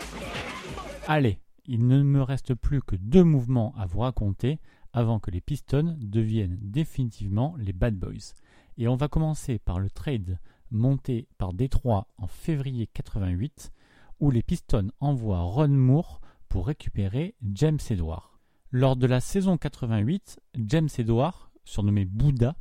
Allez, 1.06 1.38
il 1.64 1.86
ne 1.86 2.02
me 2.02 2.20
reste 2.20 2.54
plus 2.54 2.82
que 2.82 2.94
deux 2.94 3.24
mouvements 3.24 3.74
à 3.78 3.86
vous 3.86 4.00
raconter 4.00 4.58
avant 4.92 5.18
que 5.18 5.30
les 5.30 5.40
Pistons 5.40 5.96
deviennent 5.98 6.58
définitivement 6.60 7.54
les 7.56 7.72
Bad 7.72 7.94
Boys. 7.94 8.34
Et 8.76 8.86
on 8.86 8.96
va 8.96 9.08
commencer 9.08 9.58
par 9.58 9.80
le 9.80 9.88
trade 9.88 10.38
monté 10.70 11.26
par 11.38 11.54
Détroit 11.54 12.08
en 12.18 12.26
février 12.26 12.86
88, 12.86 13.72
où 14.20 14.30
les 14.30 14.42
Pistons 14.42 14.90
envoient 15.00 15.40
Ron 15.40 15.68
Moore 15.68 16.20
pour 16.50 16.66
récupérer 16.66 17.34
James 17.54 17.78
Edward. 17.88 18.28
Lors 18.72 18.96
de 18.96 19.06
la 19.06 19.20
saison 19.20 19.56
88, 19.56 20.38
James 20.66 20.90
Edward, 20.98 21.48
surnommé 21.64 22.04
Bouddha, 22.04 22.56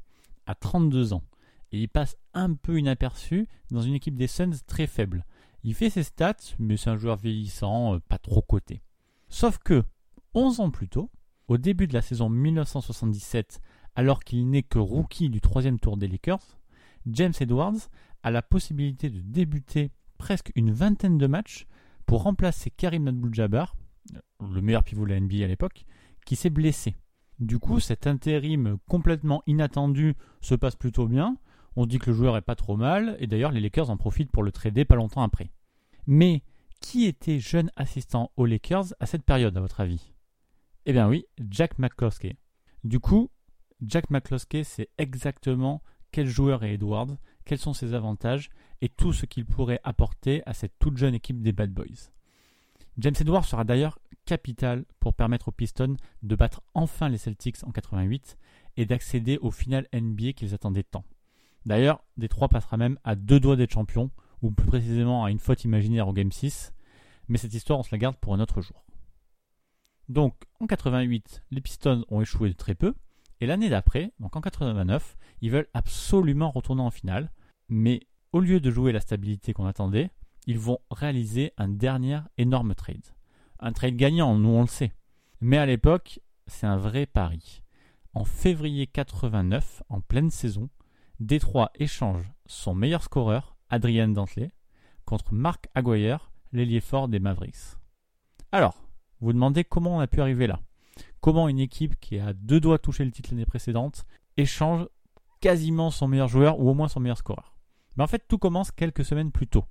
a 0.46 0.56
32 0.56 1.12
ans 1.12 1.24
il 1.80 1.90
passe 1.90 2.18
un 2.34 2.54
peu 2.54 2.80
inaperçu 2.80 3.48
dans 3.72 3.82
une 3.82 3.96
équipe 3.96 4.16
des 4.16 4.28
Suns 4.28 4.64
très 4.68 4.88
faible. 4.88 5.26
Il 5.64 5.74
fait 5.74 5.90
ses 5.90 6.04
stats, 6.04 6.36
mais 6.60 6.78
c'est 6.78 6.90
un 6.90 6.96
joueur 6.96 7.18
vieillissant, 7.18 7.96
euh, 7.96 8.00
pas 8.00 8.18
trop 8.18 8.42
coté. 8.42 8.82
Sauf 9.30 9.58
que, 9.58 9.84
11 10.34 10.60
ans 10.60 10.70
plus 10.70 10.88
tôt, 10.88 11.10
au 11.48 11.58
début 11.58 11.88
de 11.88 11.94
la 11.94 12.02
saison 12.02 12.30
1977, 12.30 13.62
alors 13.96 14.24
qu'il 14.24 14.50
n'est 14.50 14.64
que 14.64 14.80
rookie 14.80 15.30
du 15.30 15.42
troisième 15.42 15.80
tour 15.80 15.98
des 15.98 16.08
Lakers, 16.08 16.60
James 17.08 17.34
Edwards 17.40 17.90
a 18.24 18.32
la 18.32 18.42
possibilité 18.42 19.10
de 19.10 19.22
débuter 19.22 19.92
presque 20.18 20.52
une 20.56 20.72
vingtaine 20.72 21.18
de 21.18 21.28
matchs 21.28 21.68
pour 22.06 22.24
remplacer 22.24 22.70
Karim 22.70 23.08
Abdul-Jabbar, 23.08 23.76
le 24.42 24.62
meilleur 24.62 24.84
pivot 24.84 25.06
de 25.06 25.12
la 25.12 25.20
NBA 25.20 25.44
à 25.44 25.48
l'époque, 25.48 25.86
qui 26.26 26.36
s'est 26.36 26.50
blessé. 26.50 26.96
Du 27.40 27.60
coup, 27.60 27.80
cet 27.80 28.08
intérim 28.08 28.78
complètement 28.88 29.44
inattendu 29.46 30.16
se 30.42 30.56
passe 30.56 30.76
plutôt 30.76 31.08
bien. 31.08 31.38
On 31.76 31.86
dit 31.86 32.00
que 32.00 32.10
le 32.10 32.16
joueur 32.16 32.38
est 32.38 32.42
pas 32.42 32.56
trop 32.56 32.78
mal, 32.78 33.18
et 33.20 33.28
d'ailleurs 33.28 33.52
les 33.52 33.62
Lakers 33.62 33.90
en 33.90 33.98
profitent 33.98 34.32
pour 34.32 34.44
le 34.44 34.52
trader 34.52 34.86
pas 34.86 34.96
longtemps 34.96 35.24
après. 35.24 35.52
Mais 36.08 36.44
qui 36.82 37.06
était 37.06 37.40
jeune 37.40 37.72
assistant 37.76 38.32
aux 38.38 38.46
Lakers 38.46 38.94
à 39.00 39.06
cette 39.06 39.24
période, 39.24 39.58
à 39.58 39.62
votre 39.62 39.80
avis? 39.80 40.14
Eh 40.86 40.94
bien 40.94 41.08
oui, 41.08 41.26
Jack 41.50 41.80
McCloskey. 41.80 42.38
Du 42.84 43.00
coup, 43.00 43.32
Jack 43.82 44.10
McCloskey 44.10 44.64
sait 44.64 44.90
exactement 44.98 45.82
quel 46.12 46.28
joueur 46.28 46.64
est 46.64 46.76
Edwards, 46.76 47.18
quels 47.44 47.60
sont 47.60 47.74
ses 47.74 47.94
avantages 47.94 48.50
et 48.82 48.90
tout 48.90 49.14
ce 49.14 49.26
qu'il 49.26 49.46
pourrait 49.46 49.82
apporter 49.84 50.44
à 50.46 50.54
cette 50.54 50.78
toute 50.80 50.98
jeune 50.98 51.16
équipe 51.16 51.42
des 51.42 51.52
Bad 51.52 51.72
Boys. 51.74 52.12
James 52.98 53.16
Edwards 53.20 53.46
sera 53.46 53.64
d'ailleurs 53.64 54.00
capital 54.26 54.86
pour 55.00 55.14
permettre 55.14 55.50
aux 55.50 55.52
Pistons 55.52 55.98
de 56.24 56.36
battre 56.36 56.62
enfin 56.74 57.10
les 57.10 57.18
Celtics 57.18 57.64
en 57.64 57.72
88 57.72 58.38
et 58.78 58.86
d'accéder 58.86 59.38
au 59.42 59.52
final 59.52 59.88
NBA 59.94 60.34
qu'ils 60.34 60.54
attendaient 60.54 60.84
tant. 60.84 61.04
D'ailleurs, 61.66 62.04
Détroit 62.18 62.50
passera 62.50 62.78
même 62.78 63.00
à 63.04 63.16
deux 63.16 63.40
doigts 63.40 63.56
d'être 63.56 63.74
champion, 63.74 64.12
ou 64.42 64.52
plus 64.52 64.68
précisément 64.68 65.24
à 65.24 65.32
une 65.32 65.40
faute 65.40 65.64
imaginaire 65.64 66.08
au 66.08 66.14
Game 66.14 66.32
6, 66.32 66.74
mais 67.28 67.38
cette 67.38 67.54
histoire 67.54 67.80
on 67.80 67.84
se 67.84 67.92
la 67.92 67.98
garde 67.98 68.18
pour 68.18 68.34
un 68.34 68.40
autre 68.40 68.62
jour. 68.62 68.86
Donc 70.08 70.36
en 70.60 70.68
88, 70.68 71.44
les 71.50 71.62
Pistons 71.62 72.06
ont 72.10 72.22
échoué 72.22 72.50
de 72.50 72.54
très 72.54 72.76
peu, 72.76 72.94
et 73.42 73.48
l'année 73.48 73.70
d'après, 73.70 74.14
donc 74.20 74.36
en 74.36 74.42
89, 74.42 75.18
ils 75.42 75.52
veulent 75.52 75.70
absolument 75.74 76.52
retourner 76.52 76.84
en 76.84 76.92
finale, 76.92 77.32
mais 77.70 78.02
au 78.32 78.40
lieu 78.40 78.60
de 78.60 78.70
jouer 78.70 78.92
la 78.92 79.02
stabilité 79.02 79.54
qu'on 79.54 79.66
attendait, 79.66 80.12
ils 80.46 80.60
vont 80.60 80.80
réaliser 80.92 81.54
un 81.58 81.68
dernier 81.68 82.20
énorme 82.38 82.76
trade. 82.76 83.06
Un 83.60 83.72
trade 83.72 83.96
gagnant, 83.96 84.38
nous 84.38 84.50
on 84.50 84.62
le 84.62 84.68
sait. 84.68 84.94
Mais 85.42 85.58
à 85.58 85.66
l'époque, 85.66 86.20
c'est 86.46 86.68
un 86.68 86.78
vrai 86.78 87.08
pari. 87.08 87.64
En 88.14 88.24
février 88.24 88.88
89, 88.88 89.84
en 89.90 90.02
pleine 90.02 90.30
saison, 90.30 90.70
Détroit 91.22 91.72
échange 91.76 92.30
son 92.46 92.76
meilleur 92.76 93.02
scoreur, 93.02 93.56
Adrian 93.70 94.10
Dantley, 94.10 94.52
contre 95.06 95.34
Mark 95.34 95.70
Aguirre, 95.74 96.30
l'ailier 96.52 96.82
fort 96.82 97.08
des 97.08 97.20
Mavericks. 97.20 97.78
Alors, 98.52 98.86
vous 99.22 99.28
vous 99.28 99.34
demandez 99.34 99.64
comment 99.64 99.96
on 99.96 100.00
a 100.02 100.08
pu 100.08 100.20
arriver 100.20 100.46
là 100.46 100.60
Comment 101.22 101.48
une 101.48 101.60
équipe 101.60 101.98
qui 102.02 102.20
a 102.20 102.34
deux 102.34 102.60
doigts 102.60 102.80
touché 102.80 103.06
le 103.06 103.12
titre 103.12 103.30
l'année 103.32 103.46
précédente 103.46 104.06
échange 104.36 104.88
quasiment 105.40 105.90
son 105.90 106.10
meilleur 106.10 106.28
joueur 106.28 106.60
ou 106.60 106.70
au 106.70 106.74
moins 106.74 106.90
son 106.90 107.00
meilleur 107.00 107.18
scoreur 107.18 107.56
Mais 107.96 108.04
en 108.04 108.08
fait, 108.08 108.26
tout 108.28 108.38
commence 108.38 108.72
quelques 108.72 109.06
semaines 109.06 109.32
plus 109.32 109.48
tôt. 109.48 109.64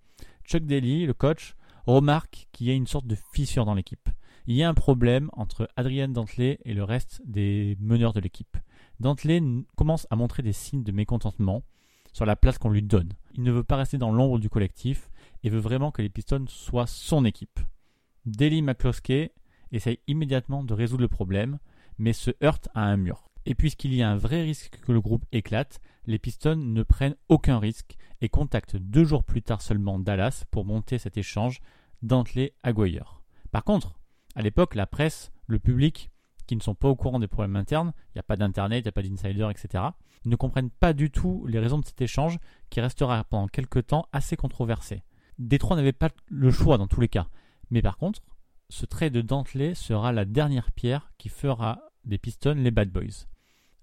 Chuck 0.46 0.64
Daly, 0.64 1.04
le 1.04 1.12
coach, 1.12 1.56
remarque 1.86 2.48
qu'il 2.52 2.68
y 2.68 2.70
a 2.70 2.74
une 2.74 2.86
sorte 2.86 3.06
de 3.06 3.16
fissure 3.34 3.66
dans 3.66 3.74
l'équipe. 3.74 4.08
Il 4.46 4.56
y 4.56 4.62
a 4.62 4.68
un 4.68 4.74
problème 4.74 5.28
entre 5.34 5.68
Adrian 5.76 6.08
Dantley 6.08 6.58
et 6.64 6.72
le 6.72 6.84
reste 6.84 7.20
des 7.26 7.76
meneurs 7.80 8.14
de 8.14 8.20
l'équipe. 8.20 8.56
Dantley 9.00 9.42
commence 9.76 10.06
à 10.10 10.16
montrer 10.16 10.42
des 10.42 10.52
signes 10.52 10.82
de 10.82 10.92
mécontentement 10.92 11.62
sur 12.12 12.24
la 12.24 12.36
place 12.36 12.58
qu'on 12.58 12.70
lui 12.70 12.82
donne. 12.82 13.12
Il 13.34 13.42
ne 13.42 13.52
veut 13.52 13.64
pas 13.64 13.76
rester 13.76 13.98
dans 13.98 14.12
l'ombre 14.12 14.38
du 14.38 14.48
collectif 14.48 15.10
et 15.42 15.50
veut 15.50 15.58
vraiment 15.58 15.90
que 15.90 16.02
les 16.02 16.08
Pistons 16.08 16.46
soient 16.48 16.86
son 16.86 17.24
équipe. 17.24 17.60
Daly 18.24 18.62
McCloskey 18.62 19.32
essaye 19.72 19.98
immédiatement 20.06 20.62
de 20.62 20.72
résoudre 20.74 21.02
le 21.02 21.08
problème, 21.08 21.58
mais 21.98 22.12
se 22.12 22.30
heurte 22.42 22.68
à 22.74 22.82
un 22.82 22.96
mur. 22.96 23.28
Et 23.46 23.54
puisqu'il 23.54 23.92
y 23.92 24.02
a 24.02 24.10
un 24.10 24.16
vrai 24.16 24.42
risque 24.42 24.80
que 24.80 24.92
le 24.92 25.00
groupe 25.00 25.26
éclate, 25.32 25.80
les 26.06 26.18
Pistons 26.18 26.56
ne 26.56 26.82
prennent 26.82 27.16
aucun 27.28 27.58
risque 27.58 27.96
et 28.20 28.28
contactent 28.28 28.76
deux 28.76 29.04
jours 29.04 29.24
plus 29.24 29.42
tard 29.42 29.60
seulement 29.60 29.98
Dallas 29.98 30.44
pour 30.50 30.64
monter 30.64 30.98
cet 30.98 31.18
échange 31.18 31.60
Dantley-Aguayer. 32.02 33.04
Par 33.50 33.64
contre, 33.64 33.98
à 34.34 34.42
l'époque, 34.42 34.74
la 34.74 34.86
presse, 34.86 35.30
le 35.46 35.58
public, 35.58 36.10
qui 36.46 36.56
ne 36.56 36.60
sont 36.60 36.74
pas 36.74 36.88
au 36.88 36.96
courant 36.96 37.18
des 37.18 37.28
problèmes 37.28 37.56
internes, 37.56 37.92
il 38.08 38.16
n'y 38.16 38.20
a 38.20 38.24
pas 38.24 38.36
d'internet, 38.36 38.80
il 38.80 38.84
n'y 38.84 38.88
a 38.88 38.92
pas 38.92 39.02
d'insider, 39.02 39.48
etc., 39.50 39.84
ne 40.24 40.36
comprennent 40.36 40.70
pas 40.70 40.92
du 40.92 41.10
tout 41.10 41.44
les 41.46 41.58
raisons 41.58 41.78
de 41.78 41.84
cet 41.84 42.00
échange 42.00 42.38
qui 42.70 42.80
restera 42.80 43.24
pendant 43.24 43.48
quelques 43.48 43.86
temps 43.86 44.06
assez 44.12 44.36
controversé. 44.36 45.02
Détroit 45.38 45.76
n'avait 45.76 45.92
pas 45.92 46.10
le 46.28 46.50
choix 46.50 46.78
dans 46.78 46.86
tous 46.86 47.00
les 47.00 47.08
cas. 47.08 47.26
Mais 47.70 47.82
par 47.82 47.98
contre, 47.98 48.22
ce 48.68 48.86
trait 48.86 49.10
de 49.10 49.20
Dantley 49.20 49.74
sera 49.74 50.12
la 50.12 50.24
dernière 50.24 50.70
pierre 50.72 51.12
qui 51.18 51.28
fera 51.28 51.80
des 52.04 52.18
Pistons 52.18 52.54
les 52.56 52.70
Bad 52.70 52.90
Boys. 52.90 53.26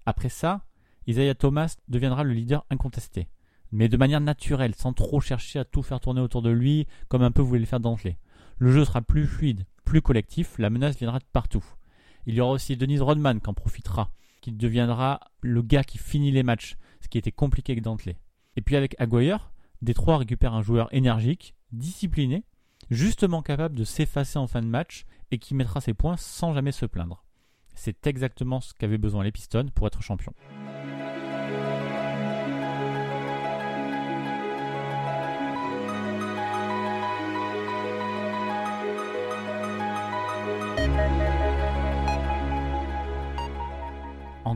Après 0.06 0.28
ça, 0.28 0.64
Isaiah 1.06 1.34
Thomas 1.34 1.76
deviendra 1.88 2.24
le 2.24 2.32
leader 2.32 2.64
incontesté, 2.70 3.28
mais 3.70 3.88
de 3.88 3.96
manière 3.96 4.20
naturelle, 4.20 4.74
sans 4.74 4.92
trop 4.92 5.20
chercher 5.20 5.58
à 5.58 5.64
tout 5.64 5.82
faire 5.82 6.00
tourner 6.00 6.20
autour 6.20 6.42
de 6.42 6.50
lui, 6.50 6.86
comme 7.08 7.22
un 7.22 7.30
peu 7.30 7.42
voulait 7.42 7.60
le 7.60 7.66
faire 7.66 7.80
Dantley. 7.80 8.18
Le 8.58 8.70
jeu 8.70 8.84
sera 8.84 9.02
plus 9.02 9.26
fluide, 9.26 9.66
plus 9.84 10.02
collectif, 10.02 10.58
la 10.58 10.70
menace 10.70 10.96
viendra 10.96 11.18
de 11.18 11.24
partout. 11.32 11.64
Il 12.26 12.34
y 12.34 12.40
aura 12.40 12.52
aussi 12.52 12.76
Denise 12.76 13.02
Rodman 13.02 13.40
qui 13.40 13.50
en 13.50 13.54
profitera, 13.54 14.12
qui 14.40 14.52
deviendra 14.52 15.20
le 15.40 15.62
gars 15.62 15.84
qui 15.84 15.98
finit 15.98 16.30
les 16.30 16.42
matchs, 16.42 16.76
ce 17.00 17.08
qui 17.08 17.18
était 17.18 17.32
compliqué 17.32 17.72
avec 17.72 17.82
Dantley. 17.82 18.16
Et 18.56 18.60
puis 18.60 18.76
avec 18.76 18.94
Aguirre, 18.98 19.52
Détroit 19.80 20.18
récupère 20.18 20.54
un 20.54 20.62
joueur 20.62 20.92
énergique, 20.94 21.54
discipliné, 21.72 22.44
justement 22.90 23.42
capable 23.42 23.74
de 23.74 23.84
s'effacer 23.84 24.38
en 24.38 24.46
fin 24.46 24.62
de 24.62 24.66
match 24.66 25.04
et 25.30 25.38
qui 25.38 25.54
mettra 25.54 25.80
ses 25.80 25.94
points 25.94 26.16
sans 26.16 26.52
jamais 26.52 26.72
se 26.72 26.86
plaindre. 26.86 27.24
C'est 27.74 28.06
exactement 28.06 28.60
ce 28.60 28.74
qu'avaient 28.74 28.98
besoin 28.98 29.24
les 29.24 29.32
Pistons 29.32 29.70
pour 29.74 29.86
être 29.86 30.02
champions. 30.02 30.34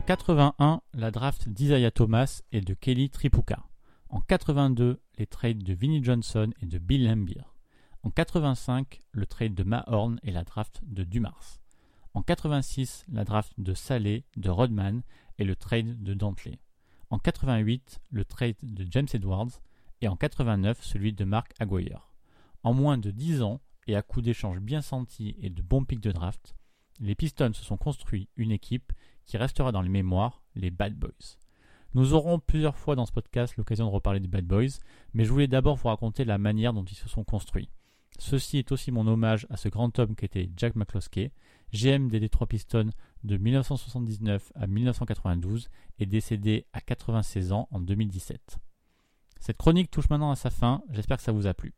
81, 0.07 0.81
la 0.93 1.11
draft 1.11 1.49
d'Isaiah 1.49 1.91
Thomas 1.91 2.41
et 2.53 2.61
de 2.61 2.73
Kelly 2.73 3.09
Tripucka. 3.09 3.67
En 4.07 4.21
82, 4.21 5.01
les 5.17 5.27
trades 5.27 5.61
de 5.61 5.73
Vinnie 5.73 6.01
Johnson 6.01 6.49
et 6.61 6.65
de 6.65 6.77
Bill 6.77 7.03
Lambier. 7.03 7.43
En 8.03 8.09
85, 8.09 9.01
le 9.11 9.25
trade 9.25 9.53
de 9.53 9.63
Mahorn 9.63 10.17
et 10.23 10.31
la 10.31 10.45
draft 10.45 10.79
de 10.85 11.03
Dumars. 11.03 11.59
En 12.13 12.21
86, 12.21 13.03
la 13.11 13.25
draft 13.25 13.51
de 13.57 13.73
Saleh, 13.73 14.23
de 14.37 14.49
Rodman 14.49 15.01
et 15.39 15.43
le 15.43 15.57
trade 15.57 16.01
de 16.01 16.13
Dantley. 16.13 16.57
En 17.09 17.19
88, 17.19 17.99
le 18.09 18.23
trade 18.23 18.55
de 18.63 18.87
James 18.89 19.09
Edwards 19.13 19.59
et 19.99 20.07
en 20.07 20.15
89, 20.15 20.81
celui 20.83 21.11
de 21.11 21.25
Mark 21.25 21.51
Aguirre. 21.59 22.13
En 22.63 22.73
moins 22.73 22.97
de 22.97 23.11
10 23.11 23.41
ans 23.41 23.59
et 23.87 23.97
à 23.97 24.03
coup 24.03 24.21
d'échanges 24.21 24.61
bien 24.61 24.81
sentis 24.81 25.35
et 25.41 25.49
de 25.49 25.61
bons 25.61 25.83
pics 25.83 25.99
de 25.99 26.13
draft, 26.13 26.55
les 27.01 27.13
Pistons 27.13 27.53
se 27.53 27.65
sont 27.65 27.77
construits 27.77 28.29
une 28.37 28.51
équipe 28.53 28.93
qui 29.27 29.37
restera 29.37 29.71
dans 29.71 29.81
les 29.81 29.89
mémoires, 29.89 30.41
les 30.55 30.71
Bad 30.71 30.95
Boys. 30.95 31.37
Nous 31.93 32.13
aurons 32.13 32.39
plusieurs 32.39 32.75
fois 32.75 32.95
dans 32.95 33.05
ce 33.05 33.11
podcast 33.11 33.55
l'occasion 33.57 33.85
de 33.85 33.91
reparler 33.91 34.19
des 34.19 34.27
Bad 34.27 34.45
Boys, 34.45 34.79
mais 35.13 35.25
je 35.25 35.31
voulais 35.31 35.47
d'abord 35.47 35.75
vous 35.75 35.87
raconter 35.87 36.25
la 36.25 36.37
manière 36.37 36.73
dont 36.73 36.83
ils 36.83 36.95
se 36.95 37.09
sont 37.09 37.23
construits. 37.23 37.69
Ceci 38.19 38.57
est 38.57 38.71
aussi 38.71 38.91
mon 38.91 39.05
hommage 39.07 39.45
à 39.49 39.57
ce 39.57 39.69
grand 39.69 39.97
homme 39.99 40.15
qu'était 40.15 40.49
Jack 40.57 40.75
McCloskey, 40.75 41.31
GM 41.73 42.07
des 42.07 42.19
Detroit 42.19 42.47
Pistons 42.47 42.89
de 43.23 43.37
1979 43.37 44.51
à 44.55 44.67
1992 44.67 45.69
et 45.99 46.05
décédé 46.05 46.65
à 46.73 46.81
96 46.81 47.51
ans 47.51 47.67
en 47.71 47.79
2017. 47.79 48.57
Cette 49.39 49.57
chronique 49.57 49.91
touche 49.91 50.09
maintenant 50.09 50.31
à 50.31 50.35
sa 50.35 50.49
fin, 50.49 50.81
j'espère 50.89 51.17
que 51.17 51.23
ça 51.23 51.31
vous 51.31 51.47
a 51.47 51.53
plu. 51.53 51.73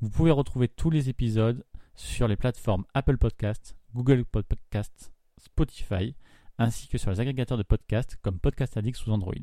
Vous 0.00 0.10
pouvez 0.10 0.30
retrouver 0.30 0.68
tous 0.68 0.90
les 0.90 1.08
épisodes 1.08 1.64
sur 1.94 2.28
les 2.28 2.36
plateformes 2.36 2.84
Apple 2.92 3.16
Podcasts, 3.16 3.76
Google 3.94 4.24
Podcasts, 4.24 5.12
Spotify, 5.38 6.14
ainsi 6.58 6.88
que 6.88 6.98
sur 6.98 7.10
les 7.10 7.20
agrégateurs 7.20 7.58
de 7.58 7.62
podcasts 7.62 8.16
comme 8.22 8.38
Podcast 8.38 8.76
Addict 8.76 8.96
sous 8.96 9.10
Android. 9.10 9.34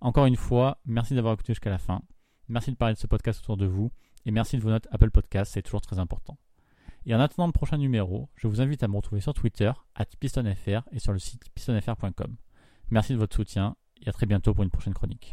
Encore 0.00 0.26
une 0.26 0.36
fois, 0.36 0.80
merci 0.84 1.14
d'avoir 1.14 1.34
écouté 1.34 1.52
jusqu'à 1.52 1.70
la 1.70 1.78
fin. 1.78 2.02
Merci 2.48 2.72
de 2.72 2.76
parler 2.76 2.94
de 2.94 2.98
ce 2.98 3.06
podcast 3.06 3.40
autour 3.40 3.56
de 3.56 3.66
vous 3.66 3.90
et 4.26 4.30
merci 4.30 4.56
de 4.56 4.62
vos 4.62 4.70
notes 4.70 4.88
Apple 4.90 5.10
Podcasts, 5.10 5.52
c'est 5.52 5.62
toujours 5.62 5.80
très 5.80 5.98
important. 5.98 6.38
Et 7.06 7.14
en 7.14 7.20
attendant 7.20 7.46
le 7.46 7.52
prochain 7.52 7.78
numéro, 7.78 8.28
je 8.36 8.46
vous 8.46 8.60
invite 8.60 8.82
à 8.82 8.88
me 8.88 8.96
retrouver 8.96 9.20
sur 9.20 9.32
Twitter, 9.32 9.72
at 9.94 10.06
pistonfr 10.18 10.82
et 10.92 10.98
sur 10.98 11.12
le 11.12 11.18
site 11.18 11.42
pistonfr.com. 11.54 12.36
Merci 12.90 13.12
de 13.12 13.18
votre 13.18 13.34
soutien 13.34 13.76
et 14.02 14.08
à 14.08 14.12
très 14.12 14.26
bientôt 14.26 14.52
pour 14.52 14.64
une 14.64 14.70
prochaine 14.70 14.94
chronique. 14.94 15.32